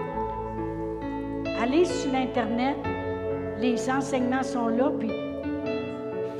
[1.60, 2.76] Allez sur l'Internet,
[3.60, 5.10] les enseignements sont là, puis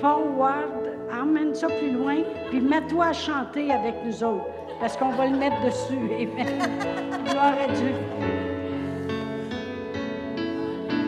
[0.01, 2.17] forward, emmène ça plus loin,
[2.51, 4.47] puis mets-toi à chanter avec nous autres,
[4.81, 5.95] parce qu'on va le mettre dessus.
[6.15, 6.59] Amen.
[7.25, 7.95] Gloire à Dieu.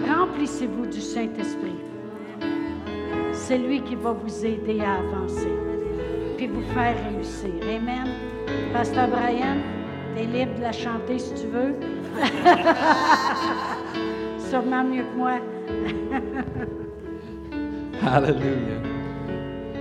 [0.09, 1.77] Remplissez-vous du Saint-Esprit.
[3.33, 5.53] C'est lui qui va vous aider à avancer,
[6.37, 7.53] puis vous faire réussir.
[7.63, 8.09] Amen.
[8.73, 9.59] Pasteur Brian,
[10.17, 11.75] tu es libre de la chanter si tu veux.
[14.51, 15.39] Sûrement mieux que moi.
[18.07, 18.81] Alléluia.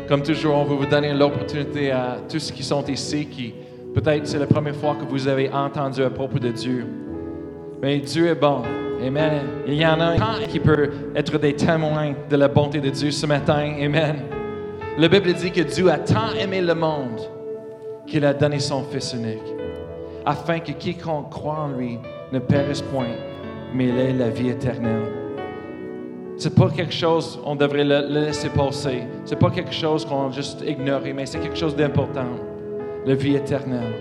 [0.08, 3.54] Comme toujours, on veut vous donner l'opportunité à tous ceux qui sont ici, qui
[3.94, 6.86] peut-être c'est la première fois que vous avez entendu à propos de Dieu.
[7.82, 8.64] Mais Dieu est bon.
[9.06, 9.42] Amen.
[9.68, 10.16] Il y en a
[10.50, 13.76] qui peuvent être des témoins de la bonté de Dieu ce matin.
[13.82, 14.16] Amen.
[14.98, 17.20] La Bible dit que Dieu a tant aimé le monde
[18.08, 19.55] qu'il a donné son Fils unique,
[20.26, 22.00] afin que quiconque croit en lui
[22.32, 23.16] ne périsse point,
[23.74, 25.12] mais il ait la vie éternelle.
[26.38, 29.04] C'est pas quelque chose on devrait le, laisser passer.
[29.24, 32.26] C'est pas quelque chose qu'on juste ignorer, mais c'est quelque chose d'important.
[33.06, 33.94] La vie éternelle.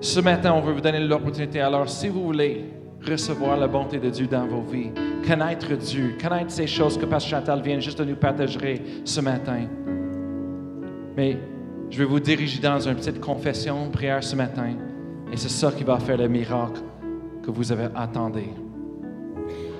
[0.00, 1.60] Ce matin, on veut vous donner l'opportunité.
[1.60, 2.72] Alors, si vous voulez
[3.06, 4.92] recevoir la bonté de Dieu dans vos vies,
[5.26, 9.66] connaître Dieu, connaître ces choses que Pasteur Chantal vient juste de nous partager ce matin.
[11.16, 11.36] Mais
[11.90, 14.74] je vais vous diriger dans une petite confession, prière ce matin.
[15.32, 16.80] Et c'est ça qui va faire le miracle
[17.42, 18.44] que vous avez attendu.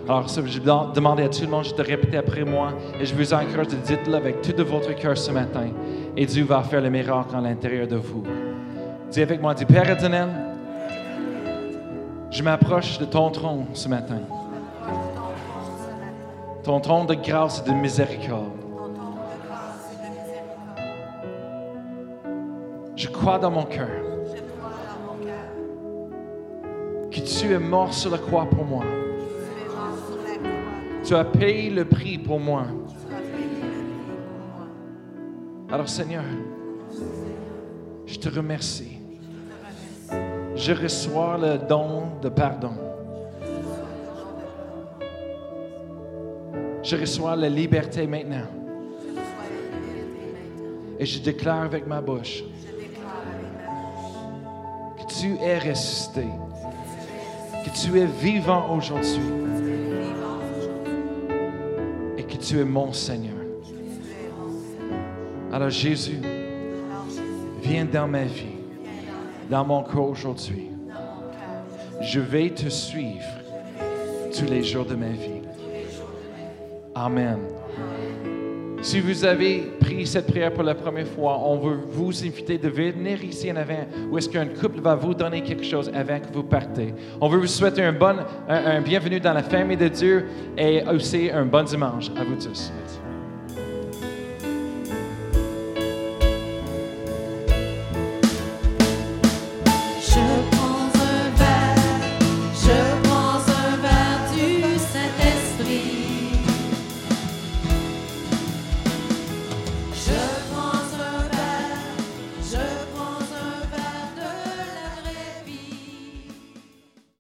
[0.09, 3.35] Alors, ça, je demander à tout le monde de répéter après moi et je vous
[3.35, 5.67] encourage de dire-le avec tout de votre cœur ce matin.
[6.17, 8.25] Et Dieu va faire le miracle à l'intérieur de vous.
[9.11, 10.29] Dis avec moi, dis Père éternel,
[12.31, 14.21] je m'approche de ton trône ce matin.
[16.63, 18.68] Ton trône de grâce et de miséricorde.
[22.99, 23.87] Je crois dans mon cœur
[27.13, 28.85] que tu es mort sur la croix pour moi.
[31.05, 32.65] Tu as payé le prix pour moi.
[35.71, 36.25] Alors Seigneur,
[38.05, 38.99] je te remercie.
[40.57, 42.73] Je reçois le don de pardon.
[46.83, 48.49] Je reçois la liberté maintenant.
[50.99, 52.43] Et je déclare avec ma bouche
[55.21, 56.27] tu es ressuscité,
[57.65, 59.21] que tu es vivant aujourd'hui
[62.17, 63.35] et que tu es mon Seigneur.
[65.53, 66.21] Alors Jésus,
[67.63, 68.59] viens dans ma vie,
[69.51, 70.71] dans mon cœur aujourd'hui.
[72.01, 73.27] Je vais te suivre
[74.37, 75.43] tous les jours de ma vie.
[76.95, 77.58] Amen.
[78.81, 82.69] Si vous avez pris cette prière pour la première fois, on veut vous inviter de
[82.69, 86.33] venir ici en avant, où est-ce qu'un couple va vous donner quelque chose avant que
[86.33, 86.95] vous partez.
[87.21, 88.17] On veut vous souhaiter un bon,
[88.49, 90.27] un, bienvenue dans la famille de Dieu
[90.57, 92.73] et aussi un bon dimanche à vous tous.